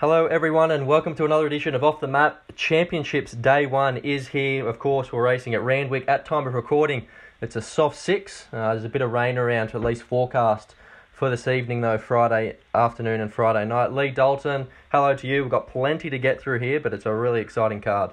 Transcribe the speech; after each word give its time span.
Hello, 0.00 0.26
everyone, 0.26 0.70
and 0.70 0.86
welcome 0.86 1.16
to 1.16 1.24
another 1.24 1.48
edition 1.48 1.74
of 1.74 1.82
Off 1.82 1.98
the 1.98 2.06
Map. 2.06 2.52
Championships 2.54 3.32
Day 3.32 3.66
1 3.66 3.96
is 3.96 4.28
here. 4.28 4.68
Of 4.68 4.78
course, 4.78 5.10
we're 5.10 5.24
racing 5.24 5.54
at 5.54 5.60
Randwick. 5.60 6.04
At 6.06 6.24
time 6.24 6.46
of 6.46 6.54
recording, 6.54 7.08
it's 7.40 7.56
a 7.56 7.60
soft 7.60 7.96
6. 7.96 8.46
Uh, 8.52 8.74
there's 8.74 8.84
a 8.84 8.88
bit 8.88 9.02
of 9.02 9.10
rain 9.10 9.36
around, 9.36 9.70
to 9.70 9.76
at 9.76 9.82
least 9.82 10.04
forecast 10.04 10.76
for 11.12 11.28
this 11.28 11.48
evening, 11.48 11.80
though, 11.80 11.98
Friday 11.98 12.58
afternoon 12.72 13.20
and 13.20 13.34
Friday 13.34 13.64
night. 13.64 13.92
Leigh 13.92 14.12
Dalton, 14.12 14.68
hello 14.92 15.16
to 15.16 15.26
you. 15.26 15.42
We've 15.42 15.50
got 15.50 15.66
plenty 15.66 16.08
to 16.10 16.18
get 16.20 16.40
through 16.40 16.60
here, 16.60 16.78
but 16.78 16.94
it's 16.94 17.04
a 17.04 17.12
really 17.12 17.40
exciting 17.40 17.80
card. 17.80 18.12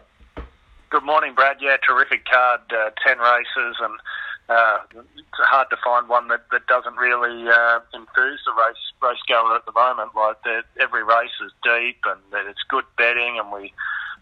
Good 0.89 1.03
morning, 1.03 1.35
Brad. 1.35 1.57
Yeah, 1.61 1.77
terrific 1.87 2.25
card. 2.25 2.61
Uh, 2.71 2.89
10 3.05 3.19
races 3.19 3.75
and 3.79 3.93
uh, 4.49 4.77
it's 5.17 5.27
hard 5.37 5.69
to 5.69 5.77
find 5.83 6.09
one 6.09 6.29
that, 6.29 6.45
that 6.51 6.65
doesn't 6.65 6.95
really 6.95 7.47
uh, 7.47 7.79
enthuse 7.93 8.41
the 8.43 8.53
race 8.53 8.85
race 9.05 9.21
goer 9.27 9.55
at 9.55 9.65
the 9.65 9.71
moment. 9.71 10.11
Like 10.15 10.37
every 10.79 11.03
race 11.03 11.37
is 11.43 11.51
deep 11.63 12.01
and 12.05 12.19
it's 12.49 12.63
good 12.69 12.85
betting, 12.97 13.37
and 13.39 13.51
we 13.51 13.73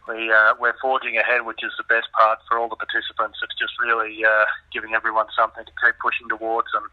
we 0.08 0.32
uh, 0.32 0.54
we're 0.60 0.76
forging 0.82 1.18
ahead, 1.18 1.46
which 1.46 1.64
is 1.64 1.72
the 1.78 1.84
best 1.84 2.12
part 2.12 2.40
for 2.48 2.60
all 2.60 2.68
the 2.68 2.76
participants. 2.76 3.40
It's 3.42 3.56
just 3.58 3.74
really 3.80 4.24
uh, 4.26 4.46
giving 4.72 4.94
everyone 4.94 5.28
something 5.36 5.64
to 5.64 5.72
keep 5.84 5.96
pushing 6.02 6.28
towards, 6.30 6.68
and 6.74 6.86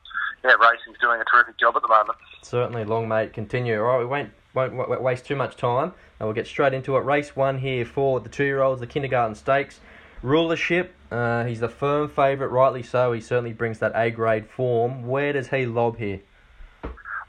yeah, 0.45 0.55
racing's 0.61 0.99
doing 1.01 1.21
a 1.21 1.25
terrific 1.25 1.59
job 1.59 1.75
at 1.77 1.83
the 1.83 1.89
moment. 1.89 2.19
Certainly, 2.43 2.85
long 2.85 3.09
mate. 3.09 3.33
Continue. 3.33 3.81
All 3.81 3.87
right, 3.87 3.99
we 3.99 4.07
won't 4.07 4.31
won't 4.55 5.03
waste 5.03 5.27
too 5.27 5.37
much 5.37 5.57
time, 5.57 5.93
and 6.19 6.27
we'll 6.27 6.35
get 6.35 6.47
straight 6.47 6.75
into 6.75 6.97
it. 6.97 7.01
Race 7.01 7.35
one 7.35 7.59
here 7.59 7.85
for 7.85 8.21
the 8.21 8.29
two 8.29 8.45
year 8.45 8.63
olds, 8.63 8.81
the 8.81 8.87
kindergarten 8.87 9.35
stakes. 9.35 9.81
Rulership, 10.23 10.95
uh, 11.11 11.45
he's 11.45 11.61
the 11.61 11.69
firm 11.69 12.07
favourite, 12.07 12.53
rightly 12.53 12.83
so. 12.83 13.13
He 13.13 13.23
certainly 13.23 13.55
brings 13.55 13.79
that 13.79 13.93
A 13.95 14.11
grade 14.11 14.51
form. 14.51 15.07
Where 15.07 15.33
does 15.33 15.49
he 15.49 15.65
lob 15.65 15.97
here? 15.97 16.21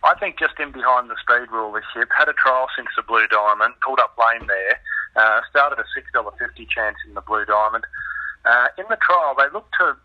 I 0.04 0.16
think 0.20 0.40
just 0.40 0.60
in 0.60 0.72
behind 0.72 1.10
the 1.10 1.16
speed 1.22 1.52
rulership. 1.52 2.10
Had 2.18 2.30
a 2.30 2.34
trial 2.34 2.68
since 2.76 2.90
the 2.96 3.04
Blue 3.04 3.28
Diamond, 3.28 3.76
pulled 3.86 4.00
up 4.00 4.18
lame 4.18 4.48
there. 4.48 4.82
Uh, 5.16 5.42
started 5.50 5.78
a 5.78 5.86
$6.50 5.94 6.34
chance 6.70 6.98
in 7.08 7.14
the 7.14 7.22
Blue 7.22 7.46
Diamond. 7.46 7.86
Uh, 8.46 8.68
in 8.78 8.86
the 8.90 8.98
trial, 8.98 9.36
they 9.38 9.46
look 9.54 9.70
to 9.78 9.96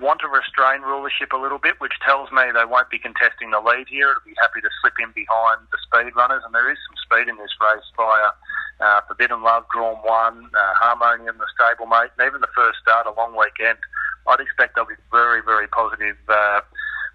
want 0.00 0.18
to 0.20 0.26
restrain 0.26 0.82
rulership 0.82 1.32
a 1.32 1.36
little 1.36 1.58
bit, 1.58 1.78
which 1.78 1.94
tells 2.04 2.32
me 2.32 2.42
they 2.50 2.64
won't 2.64 2.90
be 2.90 2.98
contesting 2.98 3.50
the 3.52 3.60
lead 3.60 3.86
here. 3.86 4.10
It'll 4.10 4.26
be 4.26 4.34
happy 4.42 4.60
to 4.60 4.70
slip 4.82 4.94
in 4.98 5.12
behind 5.14 5.62
the 5.70 5.78
speed 5.86 6.16
runners, 6.16 6.42
and 6.44 6.54
there 6.54 6.66
is 6.70 6.78
some 6.88 6.98
speed 6.98 7.30
in 7.30 7.38
this 7.38 7.54
race 7.62 7.86
via 7.94 8.34
uh, 8.80 9.00
Forbidden 9.06 9.42
Love, 9.42 9.64
Drawn 9.70 10.02
One, 10.02 10.50
uh, 10.50 10.74
Harmonium, 10.74 11.38
the 11.38 11.46
stablemate, 11.54 12.10
and 12.18 12.26
even 12.26 12.40
the 12.40 12.50
first 12.56 12.82
start, 12.82 13.06
a 13.06 13.14
long 13.14 13.38
weekend. 13.38 13.78
I'd 14.26 14.40
expect 14.40 14.74
they'll 14.74 14.88
be 14.88 14.98
very, 15.12 15.42
very 15.42 15.68
positive 15.68 16.16
uh, 16.28 16.60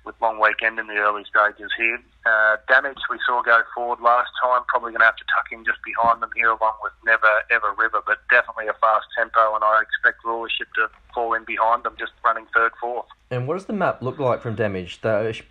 with 0.05 0.16
long 0.22 0.39
weekend 0.39 0.80
in 0.80 0.88
the 0.88 0.95
early 0.95 1.23
stages 1.23 1.72
here. 1.78 2.00
Uh, 2.25 2.58
damage 2.67 2.97
we 3.09 3.17
saw 3.25 3.42
go 3.42 3.61
forward 3.73 4.00
last 4.02 4.30
time, 4.41 4.61
probably 4.67 4.91
going 4.91 5.00
to 5.00 5.06
have 5.06 5.16
to 5.16 5.23
tuck 5.36 5.52
in 5.52 5.66
just 5.66 5.80
behind 5.83 6.22
them 6.22 6.30
here, 6.36 6.50
along 6.50 6.73
with 6.83 6.94
Never 7.06 7.28
Ever 7.50 7.73
River, 7.78 8.02
but 8.06 8.19
definitely 8.30 8.67
a 8.67 8.73
fast 8.73 9.08
tempo, 9.17 9.56
and 9.56 9.64
I 9.64 9.81
expect 9.81 10.23
rulership 10.23 10.67
to 10.75 10.89
fall 11.14 11.33
in 11.33 11.44
behind 11.45 11.83
them, 11.83 11.95
just 11.97 12.11
running 12.23 12.45
third, 12.53 12.72
fourth. 12.80 13.08
And 13.31 13.47
what 13.47 13.56
does 13.56 13.66
the 13.66 13.73
map 13.73 14.02
look 14.02 14.19
like 14.19 14.41
from 14.41 14.56
damage? 14.56 15.00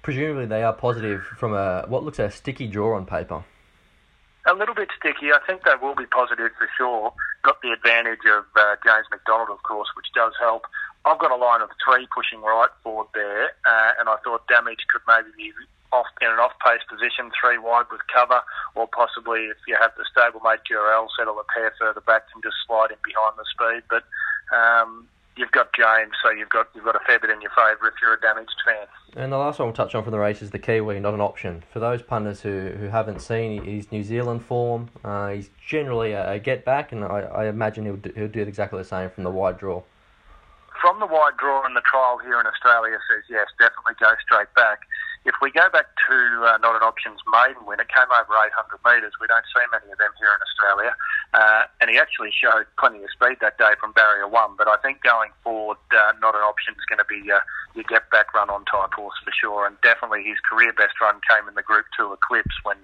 presumably 0.02 0.46
they 0.46 0.62
are 0.62 0.72
positive 0.72 1.22
from 1.22 1.54
a 1.54 1.84
what 1.88 2.04
looks 2.04 2.18
a 2.18 2.30
sticky 2.30 2.66
draw 2.66 2.96
on 2.96 3.06
paper 3.06 3.44
a 4.48 4.54
little 4.54 4.74
bit 4.74 4.88
sticky. 4.96 5.32
I 5.32 5.40
think 5.46 5.64
they 5.64 5.76
will 5.80 5.94
be 5.94 6.06
positive 6.06 6.50
for 6.56 6.68
sure. 6.76 7.12
Got 7.42 7.60
the 7.62 7.70
advantage 7.70 8.24
of 8.26 8.44
uh, 8.56 8.76
James 8.84 9.06
McDonald, 9.10 9.50
of 9.50 9.62
course, 9.62 9.88
which 9.94 10.06
does 10.14 10.32
help. 10.40 10.64
I've 11.04 11.18
got 11.18 11.30
a 11.30 11.36
line 11.36 11.62
of 11.62 11.70
three 11.82 12.06
pushing 12.14 12.42
right 12.42 12.70
forward 12.82 13.08
there, 13.14 13.52
uh, 13.64 13.92
and 13.98 14.08
I 14.08 14.16
thought 14.24 14.46
damage 14.48 14.84
could 14.92 15.02
maybe 15.06 15.28
be 15.36 15.52
off 15.92 16.06
in 16.20 16.28
an 16.28 16.38
off-pace 16.38 16.82
position, 16.88 17.30
three 17.32 17.56
wide 17.58 17.86
with 17.90 18.00
cover, 18.12 18.42
or 18.74 18.86
possibly 18.88 19.46
if 19.48 19.56
you 19.66 19.76
have 19.80 19.92
the 19.96 20.04
stablemate 20.04 20.60
Durell 20.68 21.08
settle 21.16 21.40
a 21.40 21.44
pair 21.52 21.72
further 21.78 22.02
back 22.02 22.24
and 22.34 22.42
just 22.42 22.56
slide 22.66 22.90
in 22.90 22.98
behind 23.02 23.34
the 23.38 23.46
speed. 23.48 23.82
But 23.88 24.04
um, 24.54 25.08
you've 25.36 25.50
got 25.52 25.72
James, 25.72 26.12
so 26.22 26.30
you've 26.30 26.50
got 26.50 26.68
you've 26.74 26.84
got 26.84 26.96
a 26.96 27.04
fair 27.06 27.18
bit 27.18 27.30
in 27.30 27.40
your 27.40 27.50
favour 27.50 27.88
if 27.88 27.94
you're 28.02 28.14
a 28.14 28.20
damaged 28.20 28.60
fan. 28.66 28.86
And 29.16 29.32
the 29.32 29.38
last 29.38 29.58
one 29.58 29.68
we'll 29.68 29.74
touch 29.74 29.94
on 29.94 30.02
from 30.02 30.12
the 30.12 30.18
race 30.18 30.42
is 30.42 30.50
the 30.50 30.58
Kiwi, 30.58 31.00
not 31.00 31.14
an 31.14 31.22
option 31.22 31.64
for 31.72 31.80
those 31.80 32.02
punters 32.02 32.42
who, 32.42 32.74
who 32.78 32.88
haven't 32.88 33.20
seen 33.20 33.64
his 33.64 33.90
New 33.90 34.04
Zealand 34.04 34.44
form. 34.44 34.90
Uh, 35.02 35.28
he's 35.28 35.48
generally 35.66 36.12
a, 36.12 36.32
a 36.32 36.38
get 36.38 36.64
back, 36.66 36.92
and 36.92 37.04
I, 37.04 37.20
I 37.20 37.46
imagine 37.46 37.86
he'll 37.86 37.96
do, 37.96 38.12
he'll 38.14 38.28
do 38.28 38.42
exactly 38.42 38.78
the 38.78 38.84
same 38.84 39.08
from 39.08 39.24
the 39.24 39.30
wide 39.30 39.56
draw. 39.56 39.82
From 40.80 41.02
the 41.02 41.10
wide 41.10 41.34
draw 41.36 41.66
in 41.66 41.74
the 41.74 41.82
trial 41.82 42.22
here 42.22 42.38
in 42.38 42.46
Australia 42.46 43.02
says 43.10 43.26
yes, 43.26 43.50
definitely 43.58 43.98
go 43.98 44.14
straight 44.22 44.52
back. 44.54 44.86
If 45.26 45.34
we 45.42 45.50
go 45.50 45.66
back 45.74 45.90
to 46.06 46.16
uh, 46.46 46.62
not 46.62 46.78
an 46.78 46.86
options 46.86 47.18
maiden 47.26 47.66
win, 47.66 47.82
it 47.82 47.90
came 47.90 48.06
over 48.06 48.30
800 48.30 48.78
metres. 48.86 49.12
We 49.18 49.26
don't 49.26 49.44
see 49.50 49.66
many 49.74 49.90
of 49.90 49.98
them 49.98 50.14
here 50.22 50.30
in 50.30 50.38
Australia. 50.38 50.94
Uh, 51.34 51.66
and 51.82 51.90
he 51.90 51.98
actually 51.98 52.30
showed 52.30 52.70
plenty 52.78 53.02
of 53.02 53.10
speed 53.10 53.42
that 53.42 53.58
day 53.58 53.74
from 53.82 53.90
barrier 53.92 54.30
one. 54.30 54.54
But 54.54 54.70
I 54.70 54.78
think 54.78 55.02
going 55.02 55.34
forward, 55.42 55.82
uh, 55.90 56.14
not 56.22 56.38
an 56.38 56.46
option 56.46 56.78
is 56.78 56.86
going 56.86 57.02
to 57.02 57.10
be 57.10 57.26
uh, 57.26 57.42
your 57.74 57.84
get 57.90 58.06
back 58.14 58.30
run 58.32 58.48
on 58.48 58.64
type 58.70 58.94
horse 58.94 59.18
for 59.26 59.34
sure. 59.34 59.66
And 59.66 59.74
definitely 59.82 60.22
his 60.22 60.38
career 60.46 60.70
best 60.72 60.94
run 61.02 61.18
came 61.26 61.50
in 61.50 61.58
the 61.58 61.66
Group 61.66 61.90
2 61.98 62.14
Eclipse 62.14 62.54
when 62.62 62.78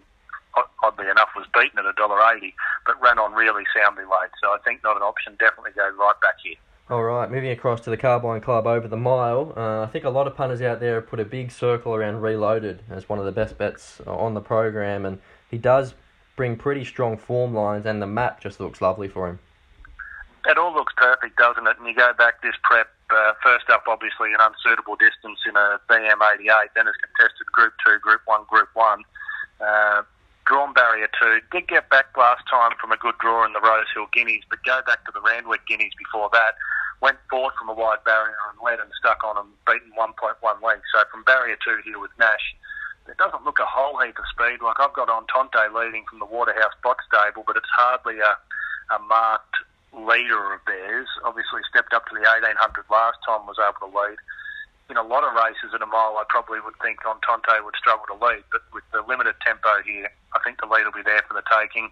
oddly 0.82 1.08
enough, 1.10 1.30
was 1.34 1.46
beaten 1.50 1.78
at 1.78 1.84
$1.80, 1.84 2.54
but 2.86 3.00
ran 3.02 3.18
on 3.18 3.32
really 3.32 3.64
soundly 3.74 4.04
late. 4.04 4.30
So 4.42 4.54
I 4.54 4.58
think 4.64 4.82
not 4.82 4.96
an 4.96 5.02
option. 5.02 5.34
Definitely 5.38 5.72
go 5.74 5.90
right 5.98 6.18
back 6.22 6.38
here. 6.42 6.54
All 6.90 7.02
right, 7.02 7.30
moving 7.30 7.48
across 7.48 7.80
to 7.82 7.90
the 7.90 7.96
Carbine 7.96 8.42
Club 8.42 8.66
over 8.66 8.86
the 8.86 8.96
mile. 8.98 9.54
Uh, 9.56 9.84
I 9.84 9.86
think 9.86 10.04
a 10.04 10.10
lot 10.10 10.26
of 10.26 10.36
punters 10.36 10.60
out 10.60 10.80
there 10.80 10.96
have 10.96 11.08
put 11.08 11.18
a 11.18 11.24
big 11.24 11.50
circle 11.50 11.94
around 11.94 12.20
Reloaded 12.20 12.82
as 12.90 13.08
one 13.08 13.18
of 13.18 13.24
the 13.24 13.32
best 13.32 13.56
bets 13.56 14.02
on 14.06 14.34
the 14.34 14.42
program, 14.42 15.06
and 15.06 15.18
he 15.50 15.56
does 15.56 15.94
bring 16.36 16.56
pretty 16.56 16.84
strong 16.84 17.16
form 17.16 17.54
lines, 17.54 17.86
and 17.86 18.02
the 18.02 18.06
map 18.06 18.38
just 18.38 18.60
looks 18.60 18.82
lovely 18.82 19.08
for 19.08 19.30
him. 19.30 19.38
It 20.46 20.58
all 20.58 20.74
looks 20.74 20.92
perfect, 20.98 21.38
doesn't 21.38 21.66
it? 21.66 21.78
And 21.78 21.88
you 21.88 21.94
go 21.94 22.12
back 22.18 22.42
this 22.42 22.52
prep, 22.62 22.88
uh, 23.08 23.32
first 23.42 23.70
up, 23.70 23.84
obviously, 23.88 24.34
an 24.34 24.40
unsuitable 24.40 24.96
distance 24.96 25.40
in 25.48 25.56
a 25.56 25.80
BM88, 25.88 26.68
then 26.76 26.84
has 26.84 26.94
contested 27.00 27.46
Group 27.50 27.72
2, 27.86 27.98
Group 28.00 28.20
1, 28.26 28.44
Group 28.50 28.68
1. 28.74 29.02
Uh, 29.58 30.02
drawn 30.44 30.74
barrier 30.74 31.08
2. 31.18 31.40
Did 31.50 31.66
get 31.66 31.88
back 31.88 32.14
last 32.18 32.44
time 32.50 32.72
from 32.78 32.92
a 32.92 32.98
good 32.98 33.16
draw 33.20 33.46
in 33.46 33.54
the 33.54 33.60
Rosehill 33.60 34.12
Guineas, 34.12 34.44
but 34.50 34.62
go 34.64 34.82
back 34.86 35.02
to 35.06 35.12
the 35.14 35.22
Randwick 35.22 35.66
Guineas 35.66 35.94
before 35.96 36.28
that 36.34 36.52
went 37.00 37.18
forward 37.30 37.54
from 37.58 37.68
a 37.68 37.74
wide 37.74 38.02
barrier 38.04 38.36
and 38.50 38.58
led 38.64 38.80
and 38.80 38.90
stuck 38.98 39.22
on 39.24 39.36
and 39.36 39.48
beaten 39.66 39.92
1.1 39.98 40.38
lengths. 40.62 40.88
So 40.94 41.04
from 41.10 41.24
barrier 41.24 41.56
two 41.64 41.78
here 41.84 41.98
with 41.98 42.12
Nash, 42.18 42.54
it 43.08 43.16
doesn't 43.18 43.44
look 43.44 43.58
a 43.60 43.68
whole 43.68 44.00
heap 44.00 44.16
of 44.18 44.24
speed. 44.32 44.64
Like 44.64 44.80
I've 44.80 44.96
got 44.96 45.08
on 45.08 45.26
Tonte 45.28 45.60
leading 45.74 46.04
from 46.08 46.18
the 46.18 46.28
Waterhouse 46.28 46.72
Bott 46.82 46.96
stable, 47.04 47.44
but 47.46 47.56
it's 47.56 47.68
hardly 47.76 48.20
a, 48.20 48.32
a 48.94 48.98
marked 49.04 49.56
leader 49.92 50.54
of 50.54 50.60
theirs. 50.66 51.08
Obviously 51.24 51.60
stepped 51.68 51.92
up 51.92 52.06
to 52.08 52.14
the 52.14 52.24
1800 52.24 52.56
last 52.90 53.18
time, 53.26 53.46
was 53.46 53.60
able 53.60 53.78
to 53.84 53.92
lead. 53.92 54.18
In 54.92 54.96
a 55.00 55.06
lot 55.06 55.24
of 55.24 55.32
races 55.32 55.72
at 55.72 55.80
a 55.80 55.88
mile, 55.88 56.20
I 56.20 56.24
probably 56.28 56.60
would 56.60 56.76
think 56.84 57.04
on 57.08 57.16
Tonte 57.24 57.48
would 57.64 57.76
struggle 57.76 58.04
to 58.12 58.18
lead, 58.20 58.44
but 58.52 58.60
with 58.72 58.84
the 58.92 59.00
limited 59.08 59.36
tempo 59.40 59.80
here, 59.80 60.12
I 60.36 60.40
think 60.44 60.60
the 60.60 60.68
lead 60.68 60.84
will 60.84 60.96
be 60.96 61.04
there 61.04 61.24
for 61.24 61.32
the 61.32 61.44
taking. 61.48 61.88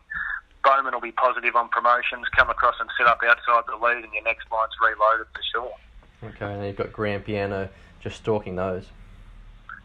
Bowman 0.65 0.95
will 0.95 1.01
be 1.01 1.13
positive 1.13 1.57
on 1.57 1.69
promotions, 1.69 2.27
come 2.37 2.51
across 2.51 2.77
and 2.81 2.89
sit 2.97 3.07
up 3.07 3.21
outside 3.27 3.65
the 3.67 3.77
lead, 3.77 4.05
and 4.05 4.13
your 4.13 4.23
next 4.23 4.47
line's 4.51 4.73
reloaded 4.81 5.27
for 5.35 5.43
sure. 5.51 5.75
Okay, 6.23 6.53
and 6.53 6.65
you've 6.65 6.77
got 6.77 6.93
Grand 6.93 7.25
Piano 7.25 7.69
just 8.01 8.17
stalking 8.17 8.57
those. 8.57 8.87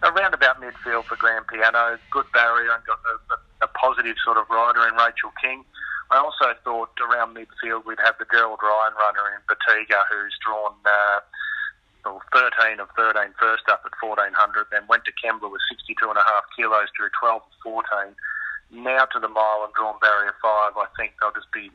Around 0.03 0.33
about 0.35 0.61
midfield 0.61 1.05
for 1.05 1.15
Grand 1.17 1.47
Piano, 1.47 1.97
good 2.11 2.25
barrier 2.31 2.69
and 2.69 2.83
got 2.85 2.99
a, 3.09 3.33
a, 3.33 3.65
a 3.65 3.67
positive 3.73 4.15
sort 4.23 4.37
of 4.37 4.45
rider 4.49 4.87
in 4.87 4.93
Rachel 4.93 5.33
King. 5.41 5.65
I 6.11 6.17
also 6.17 6.53
thought 6.63 6.93
around 7.01 7.35
midfield 7.35 7.85
we'd 7.85 7.99
have 8.05 8.15
the 8.19 8.29
Gerald 8.31 8.59
Ryan 8.61 8.93
runner 8.93 9.25
in 9.33 9.41
Batiga, 9.49 10.05
who's 10.13 10.37
drawn 10.45 10.77
uh, 10.85 11.19
well, 12.05 12.21
13 12.31 12.79
of 12.79 12.87
13 12.95 13.33
first 13.39 13.67
up 13.67 13.81
at 13.83 13.91
1400, 13.99 14.31
then 14.71 14.87
went 14.87 15.03
to 15.05 15.11
Kembla 15.11 15.51
with 15.51 15.61
62.5 15.67 16.15
kilos, 16.55 16.87
drew 16.95 17.09
12 17.19 17.41
of 17.41 17.57
14 17.63 18.15
now 18.71 19.05
to 19.05 19.19
the 19.19 19.27
mile 19.27 19.63
and 19.63 19.73
drawn 19.73 19.95
barrier 19.99 20.33
five, 20.41 20.73
I 20.77 20.85
think 20.97 21.13
they'll 21.19 21.31
just 21.31 21.51
be 21.51 21.71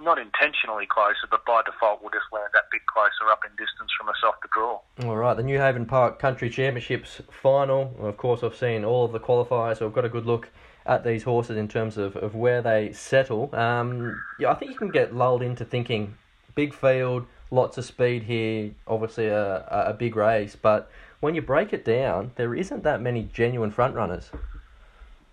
not 0.00 0.18
intentionally 0.18 0.86
closer, 0.86 1.26
but 1.30 1.44
by 1.46 1.62
default 1.64 2.02
will 2.02 2.10
just 2.10 2.26
land 2.32 2.48
that 2.52 2.64
bit 2.70 2.84
closer 2.86 3.30
up 3.30 3.40
in 3.44 3.50
distance 3.52 3.90
from 3.96 4.08
a 4.08 4.12
softer 4.20 4.48
draw. 4.52 4.80
All 5.04 5.16
right, 5.16 5.34
the 5.34 5.42
New 5.42 5.58
Haven 5.58 5.86
Park 5.86 6.18
Country 6.18 6.50
Championships 6.50 7.22
final. 7.30 7.94
Of 8.00 8.16
course, 8.16 8.42
I've 8.42 8.56
seen 8.56 8.84
all 8.84 9.06
of 9.06 9.12
the 9.12 9.20
qualifiers, 9.20 9.78
so 9.78 9.86
I've 9.86 9.94
got 9.94 10.04
a 10.04 10.10
good 10.10 10.26
look 10.26 10.50
at 10.84 11.02
these 11.02 11.22
horses 11.22 11.56
in 11.56 11.66
terms 11.66 11.96
of, 11.96 12.14
of 12.16 12.34
where 12.34 12.62
they 12.62 12.92
settle. 12.92 13.54
Um, 13.54 14.20
yeah, 14.38 14.50
I 14.50 14.54
think 14.54 14.70
you 14.70 14.78
can 14.78 14.90
get 14.90 15.14
lulled 15.14 15.42
into 15.42 15.64
thinking 15.64 16.14
big 16.54 16.74
field, 16.74 17.26
lots 17.50 17.78
of 17.78 17.84
speed 17.84 18.24
here, 18.24 18.72
obviously 18.86 19.26
a, 19.28 19.64
a 19.68 19.94
big 19.94 20.14
race, 20.14 20.56
but 20.56 20.90
when 21.20 21.34
you 21.34 21.42
break 21.42 21.72
it 21.72 21.84
down, 21.84 22.32
there 22.36 22.54
isn't 22.54 22.82
that 22.84 23.00
many 23.00 23.28
genuine 23.32 23.70
front 23.70 23.94
runners. 23.94 24.30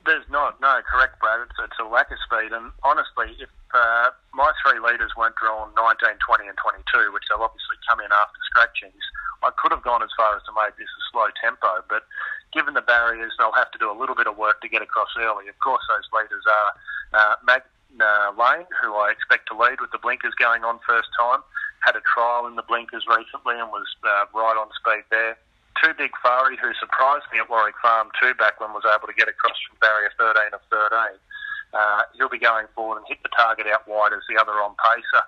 There's 0.05 0.27
not, 0.27 0.59
no, 0.59 0.83
correct, 0.83 1.19
Brad. 1.23 1.47
It's, 1.47 1.55
it's 1.63 1.79
a 1.79 1.87
lack 1.87 2.11
of 2.11 2.19
speed. 2.27 2.51
And 2.51 2.75
honestly, 2.83 3.39
if 3.39 3.47
uh, 3.71 4.11
my 4.35 4.51
three 4.59 4.79
leaders 4.83 5.15
weren't 5.15 5.39
drawn 5.39 5.71
19, 5.79 6.19
20, 6.19 6.43
and 6.51 6.59
22, 6.59 7.15
which 7.15 7.23
they'll 7.31 7.39
obviously 7.39 7.79
come 7.87 8.03
in 8.03 8.11
after 8.11 8.39
scratchings, 8.51 8.99
I 9.43 9.55
could 9.55 9.71
have 9.71 9.83
gone 9.83 10.03
as 10.03 10.11
far 10.19 10.35
as 10.35 10.43
to 10.43 10.51
make 10.51 10.75
this 10.75 10.91
a 10.91 11.03
slow 11.07 11.31
tempo. 11.39 11.87
But 11.87 12.03
given 12.51 12.75
the 12.75 12.83
barriers, 12.83 13.31
they'll 13.39 13.55
have 13.55 13.71
to 13.71 13.79
do 13.79 13.87
a 13.87 13.95
little 13.95 14.15
bit 14.15 14.27
of 14.27 14.35
work 14.35 14.59
to 14.61 14.67
get 14.67 14.83
across 14.83 15.15
early. 15.15 15.47
Of 15.47 15.55
course, 15.63 15.83
those 15.87 16.07
leaders 16.11 16.43
are 16.51 16.69
uh, 17.15 17.35
Mag- 17.47 17.71
uh, 17.95 18.35
Lane, 18.35 18.67
who 18.83 18.95
I 18.99 19.07
expect 19.11 19.47
to 19.49 19.55
lead 19.55 19.79
with 19.79 19.95
the 19.95 20.03
blinkers 20.03 20.35
going 20.35 20.63
on 20.67 20.83
first 20.83 21.09
time. 21.15 21.39
Had 21.79 21.95
a 21.95 22.03
trial 22.03 22.47
in 22.47 22.55
the 22.55 22.63
blinkers 22.63 23.07
recently 23.07 23.55
and 23.55 23.71
was 23.71 23.87
uh, 24.03 24.27
right 24.35 24.55
on 24.55 24.67
speed 24.75 25.07
there. 25.11 25.39
Two 25.81 25.93
Big 25.97 26.11
Fari, 26.23 26.57
who 26.59 26.71
surprised 26.79 27.25
me 27.31 27.39
at 27.39 27.49
Warwick 27.49 27.75
Farm 27.81 28.09
two 28.21 28.33
back 28.35 28.59
when 28.59 28.71
was 28.73 28.83
able 28.87 29.07
to 29.07 29.13
get 29.13 29.27
across 29.27 29.57
from 29.67 29.77
barrier 29.81 30.11
13 30.17 30.53
of 30.53 30.61
13. 30.69 31.17
Uh, 31.73 32.03
he'll 32.15 32.29
be 32.29 32.39
going 32.39 32.67
forward 32.75 32.97
and 32.97 33.05
hit 33.07 33.17
the 33.23 33.33
target 33.35 33.65
out 33.67 33.87
wide 33.87 34.13
as 34.13 34.21
the 34.29 34.39
other 34.39 34.53
on 34.61 34.75
pacer. 34.77 35.23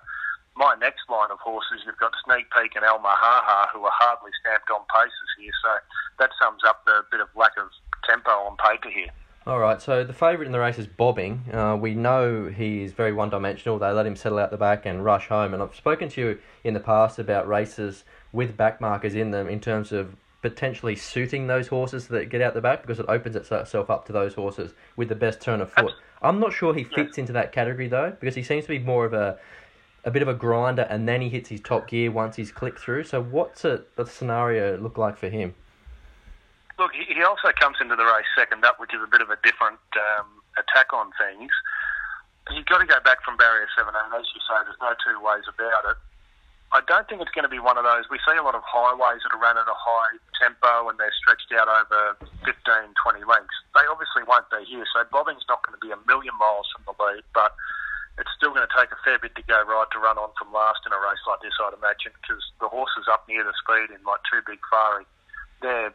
My 0.56 0.74
next 0.80 1.04
line 1.10 1.30
of 1.30 1.38
horses, 1.38 1.82
you've 1.84 1.98
got 1.98 2.12
Sneak 2.24 2.46
Peek 2.54 2.76
and 2.76 2.84
El 2.84 2.98
Mahaha, 3.00 3.68
who 3.74 3.84
are 3.84 3.92
hardly 3.92 4.30
stamped 4.40 4.70
on 4.70 4.80
paces 4.88 5.28
here. 5.36 5.52
So 5.62 5.70
that 6.18 6.30
sums 6.40 6.62
up 6.64 6.84
the 6.86 7.04
bit 7.10 7.20
of 7.20 7.28
lack 7.36 7.52
of 7.58 7.68
tempo 8.08 8.30
on 8.30 8.56
paper 8.56 8.88
here. 8.88 9.10
All 9.46 9.60
right, 9.60 9.80
so 9.80 10.02
the 10.02 10.12
favourite 10.12 10.46
in 10.46 10.52
the 10.52 10.58
race 10.58 10.78
is 10.78 10.88
Bobbing. 10.88 11.44
Uh, 11.52 11.76
we 11.80 11.94
know 11.94 12.48
he 12.48 12.82
is 12.82 12.92
very 12.92 13.12
one 13.12 13.30
dimensional. 13.30 13.78
They 13.78 13.90
let 13.90 14.04
him 14.04 14.16
settle 14.16 14.38
out 14.38 14.50
the 14.50 14.56
back 14.56 14.86
and 14.86 15.04
rush 15.04 15.28
home. 15.28 15.54
And 15.54 15.62
I've 15.62 15.76
spoken 15.76 16.08
to 16.08 16.20
you 16.20 16.38
in 16.64 16.74
the 16.74 16.80
past 16.80 17.18
about 17.18 17.46
races 17.46 18.04
with 18.32 18.56
back 18.56 18.80
markers 18.80 19.14
in 19.14 19.30
them 19.30 19.48
in 19.48 19.60
terms 19.60 19.92
of 19.92 20.16
potentially 20.50 20.94
suiting 20.94 21.48
those 21.48 21.66
horses 21.66 22.06
that 22.08 22.28
get 22.28 22.40
out 22.40 22.54
the 22.54 22.60
back 22.60 22.82
because 22.82 23.00
it 23.00 23.06
opens 23.08 23.34
itself 23.34 23.90
up 23.90 24.06
to 24.06 24.12
those 24.12 24.34
horses 24.34 24.74
with 24.94 25.08
the 25.08 25.14
best 25.14 25.40
turn 25.40 25.60
of 25.60 25.72
foot. 25.72 25.92
I'm 26.22 26.38
not 26.38 26.52
sure 26.52 26.72
he 26.72 26.84
fits 26.84 27.18
into 27.18 27.32
that 27.32 27.52
category 27.52 27.88
though 27.88 28.16
because 28.20 28.36
he 28.36 28.42
seems 28.42 28.64
to 28.64 28.68
be 28.68 28.78
more 28.78 29.04
of 29.04 29.12
a 29.12 29.38
a 30.04 30.10
bit 30.10 30.22
of 30.22 30.28
a 30.28 30.34
grinder 30.34 30.86
and 30.88 31.08
then 31.08 31.20
he 31.20 31.28
hits 31.28 31.48
his 31.48 31.60
top 31.60 31.88
gear 31.88 32.12
once 32.12 32.36
he's 32.36 32.52
clicked 32.52 32.78
through. 32.78 33.02
So 33.02 33.20
what's 33.20 33.64
a, 33.64 33.82
a 33.98 34.06
scenario 34.06 34.78
look 34.78 34.96
like 34.96 35.16
for 35.16 35.28
him? 35.28 35.52
Look, 36.78 36.92
he 36.94 37.20
also 37.22 37.50
comes 37.58 37.78
into 37.80 37.96
the 37.96 38.04
race 38.04 38.30
second 38.38 38.64
up, 38.64 38.78
which 38.78 38.94
is 38.94 39.00
a 39.02 39.10
bit 39.10 39.20
of 39.20 39.30
a 39.30 39.38
different 39.42 39.82
um, 39.96 40.26
attack 40.56 40.92
on 40.92 41.10
things. 41.18 41.50
He's 42.54 42.64
got 42.64 42.78
to 42.78 42.86
go 42.86 43.00
back 43.02 43.24
from 43.24 43.36
barrier 43.36 43.66
seven, 43.74 43.94
and 43.96 44.14
as 44.14 44.26
you 44.30 44.40
say, 44.46 44.54
there's 44.62 44.78
no 44.78 44.94
two 45.02 45.18
ways 45.18 45.42
about 45.48 45.90
it. 45.90 45.98
I 46.74 46.82
don't 46.90 47.06
think 47.06 47.22
it's 47.22 47.30
going 47.30 47.46
to 47.46 47.52
be 47.52 47.62
one 47.62 47.78
of 47.78 47.86
those. 47.86 48.10
We 48.10 48.18
see 48.26 48.34
a 48.34 48.42
lot 48.42 48.58
of 48.58 48.62
highways 48.66 49.22
that 49.22 49.30
are 49.30 49.38
run 49.38 49.54
at 49.54 49.70
a 49.70 49.78
high 49.78 50.18
tempo 50.34 50.90
and 50.90 50.98
they're 50.98 51.14
stretched 51.14 51.48
out 51.54 51.70
over 51.70 52.18
15, 52.42 52.52
20 52.52 53.22
lengths. 53.22 53.56
They 53.72 53.86
obviously 53.86 54.26
won't 54.26 54.50
be 54.50 54.66
here, 54.66 54.84
so 54.90 55.06
Bobbing's 55.08 55.46
not 55.46 55.62
going 55.62 55.78
to 55.78 55.82
be 55.82 55.94
a 55.94 56.00
million 56.10 56.34
miles 56.34 56.66
from 56.74 56.82
the 56.90 56.94
lead, 56.98 57.22
but 57.30 57.54
it's 58.18 58.32
still 58.34 58.50
going 58.50 58.66
to 58.66 58.74
take 58.74 58.90
a 58.90 58.98
fair 59.04 59.20
bit 59.20 59.36
to 59.36 59.44
go 59.46 59.62
right 59.62 59.88
to 59.92 60.00
run 60.00 60.18
on 60.18 60.34
from 60.34 60.50
last 60.50 60.82
in 60.88 60.92
a 60.92 60.98
race 60.98 61.22
like 61.28 61.40
this, 61.44 61.54
I'd 61.60 61.76
imagine, 61.76 62.16
because 62.18 62.42
the 62.58 62.68
horses 62.68 63.06
up 63.06 63.28
near 63.28 63.44
the 63.44 63.54
speed 63.54 63.92
in 63.94 64.00
like 64.02 64.24
Two 64.26 64.42
Big 64.42 64.58
Fari, 64.72 65.04
they're 65.60 65.92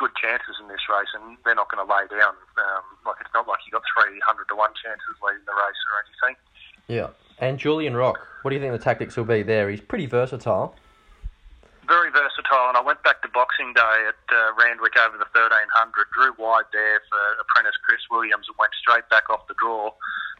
good 0.00 0.14
chances 0.16 0.56
in 0.62 0.68
this 0.68 0.82
race, 0.88 1.12
and 1.12 1.36
they're 1.44 1.58
not 1.58 1.68
going 1.68 1.84
to 1.84 1.88
lay 1.88 2.08
down. 2.08 2.32
Um, 2.56 2.84
like 3.04 3.20
it's 3.20 3.34
not 3.36 3.44
like 3.46 3.60
you 3.66 3.72
got 3.74 3.84
three 3.92 4.16
hundred 4.24 4.48
to 4.48 4.56
one 4.56 4.72
chances 4.78 5.14
leading 5.20 5.44
the 5.44 5.52
race 5.52 5.80
or 5.84 5.92
anything. 6.00 6.36
Yeah, 6.88 7.10
and 7.40 7.58
Julian 7.58 7.96
Rock, 7.96 8.18
what 8.42 8.50
do 8.50 8.56
you 8.56 8.62
think 8.62 8.72
the 8.72 8.82
tactics 8.82 9.16
will 9.16 9.24
be 9.24 9.42
there? 9.42 9.70
He's 9.70 9.80
pretty 9.80 10.06
versatile. 10.06 10.74
Very 11.86 12.10
versatile, 12.10 12.68
and 12.68 12.76
I 12.76 12.82
went 12.82 13.02
back 13.02 13.22
to 13.22 13.28
Boxing 13.28 13.72
Day 13.72 13.96
at 14.08 14.20
uh, 14.28 14.52
Randwick 14.60 14.92
over 15.00 15.16
the 15.16 15.24
1300, 15.32 15.64
drew 16.12 16.36
wide 16.36 16.68
there 16.72 17.00
for 17.08 17.22
apprentice 17.40 17.80
Chris 17.80 18.04
Williams, 18.10 18.44
and 18.46 18.56
went 18.60 18.72
straight 18.76 19.08
back 19.08 19.30
off 19.30 19.48
the 19.48 19.56
draw. 19.56 19.88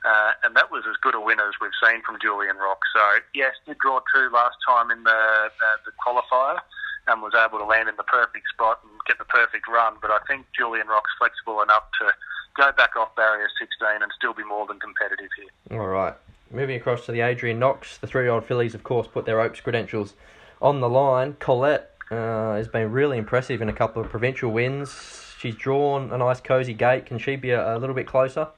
Uh, 0.05 0.33
and 0.45 0.55
that 0.55 0.71
was 0.71 0.85
as 0.87 0.95
good 1.01 1.15
a 1.15 1.21
win 1.21 1.41
as 1.41 1.57
we've 1.61 1.75
seen 1.83 2.03
from 2.03 2.19
Julian 2.21 2.57
Rock. 2.57 2.85
So, 2.95 3.03
yes, 3.35 3.57
did 3.67 3.79
draw 3.79 4.01
two 4.15 4.29
last 4.31 4.57
time 4.67 4.91
in 4.91 5.03
the, 5.03 5.11
uh, 5.11 5.77
the 5.89 5.93
qualifier 5.99 6.61
and 7.09 7.23
was 7.23 7.33
able 7.35 7.59
to 7.59 7.65
land 7.65 7.89
in 7.89 7.97
the 7.97 8.05
perfect 8.05 8.47
spot 8.53 8.79
and 8.85 8.93
get 9.09 9.19
the 9.19 9.25
perfect 9.25 9.67
run. 9.67 9.97
But 10.01 10.13
I 10.13 10.21
think 10.29 10.47
Julian 10.57 10.87
Rock's 10.87 11.11
flexible 11.19 11.63
enough 11.63 11.89
to 12.01 12.13
go 12.57 12.71
back 12.77 12.95
off 12.97 13.17
barrier 13.17 13.49
16 13.59 14.03
and 14.03 14.13
still 14.15 14.35
be 14.35 14.45
more 14.45 14.67
than 14.67 14.79
competitive 14.79 15.31
here. 15.35 15.81
All 15.81 15.89
right. 15.89 16.15
Moving 16.51 16.77
across 16.77 17.05
to 17.07 17.13
the 17.13 17.21
Adrian 17.21 17.59
Knox, 17.59 17.99
the 17.99 18.07
three-year-old 18.07 18.45
fillies, 18.45 18.75
of 18.75 18.83
course, 18.83 19.07
put 19.07 19.27
their 19.27 19.41
Oaks 19.41 19.61
credentials 19.61 20.15
on 20.63 20.81
the 20.81 20.89
line. 20.89 21.37
Colette 21.41 21.95
uh, 22.11 22.55
has 22.55 22.69
been 22.69 22.91
really 22.91 23.19
impressive 23.19 23.61
in 23.61 23.69
a 23.69 23.73
couple 23.73 24.01
of 24.01 24.09
provincial 24.09 24.51
wins. 24.51 25.35
She's 25.39 25.55
drawn 25.55 26.11
a 26.11 26.17
nice 26.17 26.41
cosy 26.41 26.73
gate. 26.73 27.05
Can 27.05 27.19
she 27.19 27.37
be 27.37 27.51
a, 27.51 27.77
a 27.77 27.79
little 27.79 27.95
bit 27.95 28.07
closer? 28.07 28.49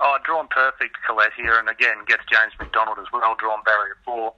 Oh, 0.00 0.18
drawn 0.24 0.46
perfect, 0.48 0.96
Colette 1.06 1.32
here, 1.36 1.58
and 1.58 1.68
again 1.68 1.96
gets 2.06 2.22
James 2.30 2.52
McDonald 2.58 2.98
as 2.98 3.06
well. 3.12 3.34
Drawn 3.38 3.62
barrier 3.64 3.96
four 4.04 4.34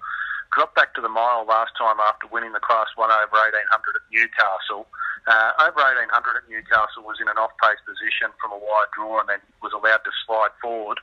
dropped 0.55 0.75
back 0.77 0.95
to 0.95 1.03
the 1.03 1.09
mile 1.09 1.45
last 1.45 1.75
time 1.77 1.99
after 1.99 2.31
winning 2.31 2.53
the 2.53 2.63
Class 2.63 2.87
1 2.95 3.11
over 3.11 3.35
1800 3.35 3.59
at 3.67 4.07
Newcastle. 4.09 4.87
Uh, 5.27 5.51
over 5.67 5.83
1800 5.83 6.07
at 6.07 6.47
Newcastle 6.49 7.03
was 7.03 7.19
in 7.21 7.27
an 7.27 7.37
off-pace 7.37 7.83
position 7.83 8.31
from 8.39 8.55
a 8.55 8.61
wide 8.61 8.91
draw 8.95 9.19
and 9.19 9.29
then 9.29 9.43
was 9.61 9.75
allowed 9.75 10.07
to 10.07 10.13
slide 10.25 10.55
forward. 10.63 11.03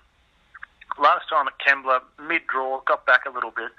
Last 1.00 1.30
time 1.30 1.48
at 1.48 1.54
Kembla, 1.60 2.02
mid-draw, 2.28 2.82
got 2.88 3.06
back 3.06 3.22
a 3.26 3.32
little 3.32 3.52
bit. 3.52 3.72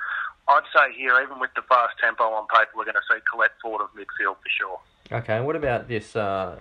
I'd 0.49 0.63
say 0.75 0.93
here, 0.97 1.21
even 1.23 1.39
with 1.39 1.51
the 1.55 1.63
fast 1.63 1.95
tempo 2.01 2.25
on 2.25 2.47
paper, 2.49 2.71
we're 2.77 2.85
going 2.85 2.95
to 2.95 3.01
see 3.09 3.21
Colette 3.31 3.53
forward 3.61 3.83
of 3.83 3.91
midfield 3.91 4.37
for 4.37 4.49
sure. 4.59 4.81
Okay, 5.13 5.37
and 5.37 5.47
what 5.47 5.57
about 5.57 5.89
this 5.89 6.17
uh, 6.17 6.59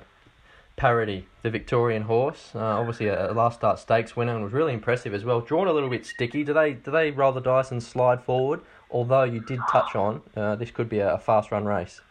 Parody, 0.75 1.25
the 1.41 1.49
Victorian 1.49 2.03
horse? 2.03 2.51
Uh, 2.53 2.59
obviously, 2.59 3.07
a, 3.07 3.31
last 3.33 3.55
start 3.59 3.79
stakes 3.79 4.15
winner 4.15 4.35
and 4.35 4.43
was 4.43 4.53
really 4.53 4.73
impressive 4.73 5.13
as 5.13 5.23
well. 5.23 5.41
Drawn 5.41 5.67
a 5.67 5.73
little 5.73 5.89
bit 5.89 6.05
sticky. 6.05 6.43
Do 6.43 6.53
they 6.53 6.73
do 6.73 6.91
they 6.91 7.11
roll 7.11 7.31
the 7.31 7.41
dice 7.41 7.71
and 7.71 7.81
slide 7.81 8.23
forward, 8.23 8.61
although 8.89 9.23
you 9.23 9.39
did 9.39 9.59
touch 9.69 9.95
on 9.95 10.21
uh, 10.35 10.55
this 10.55 10.71
could 10.71 10.89
be 10.89 10.99
a, 10.99 11.17
fast 11.17 11.51
run 11.51 11.65
race. 11.65 12.01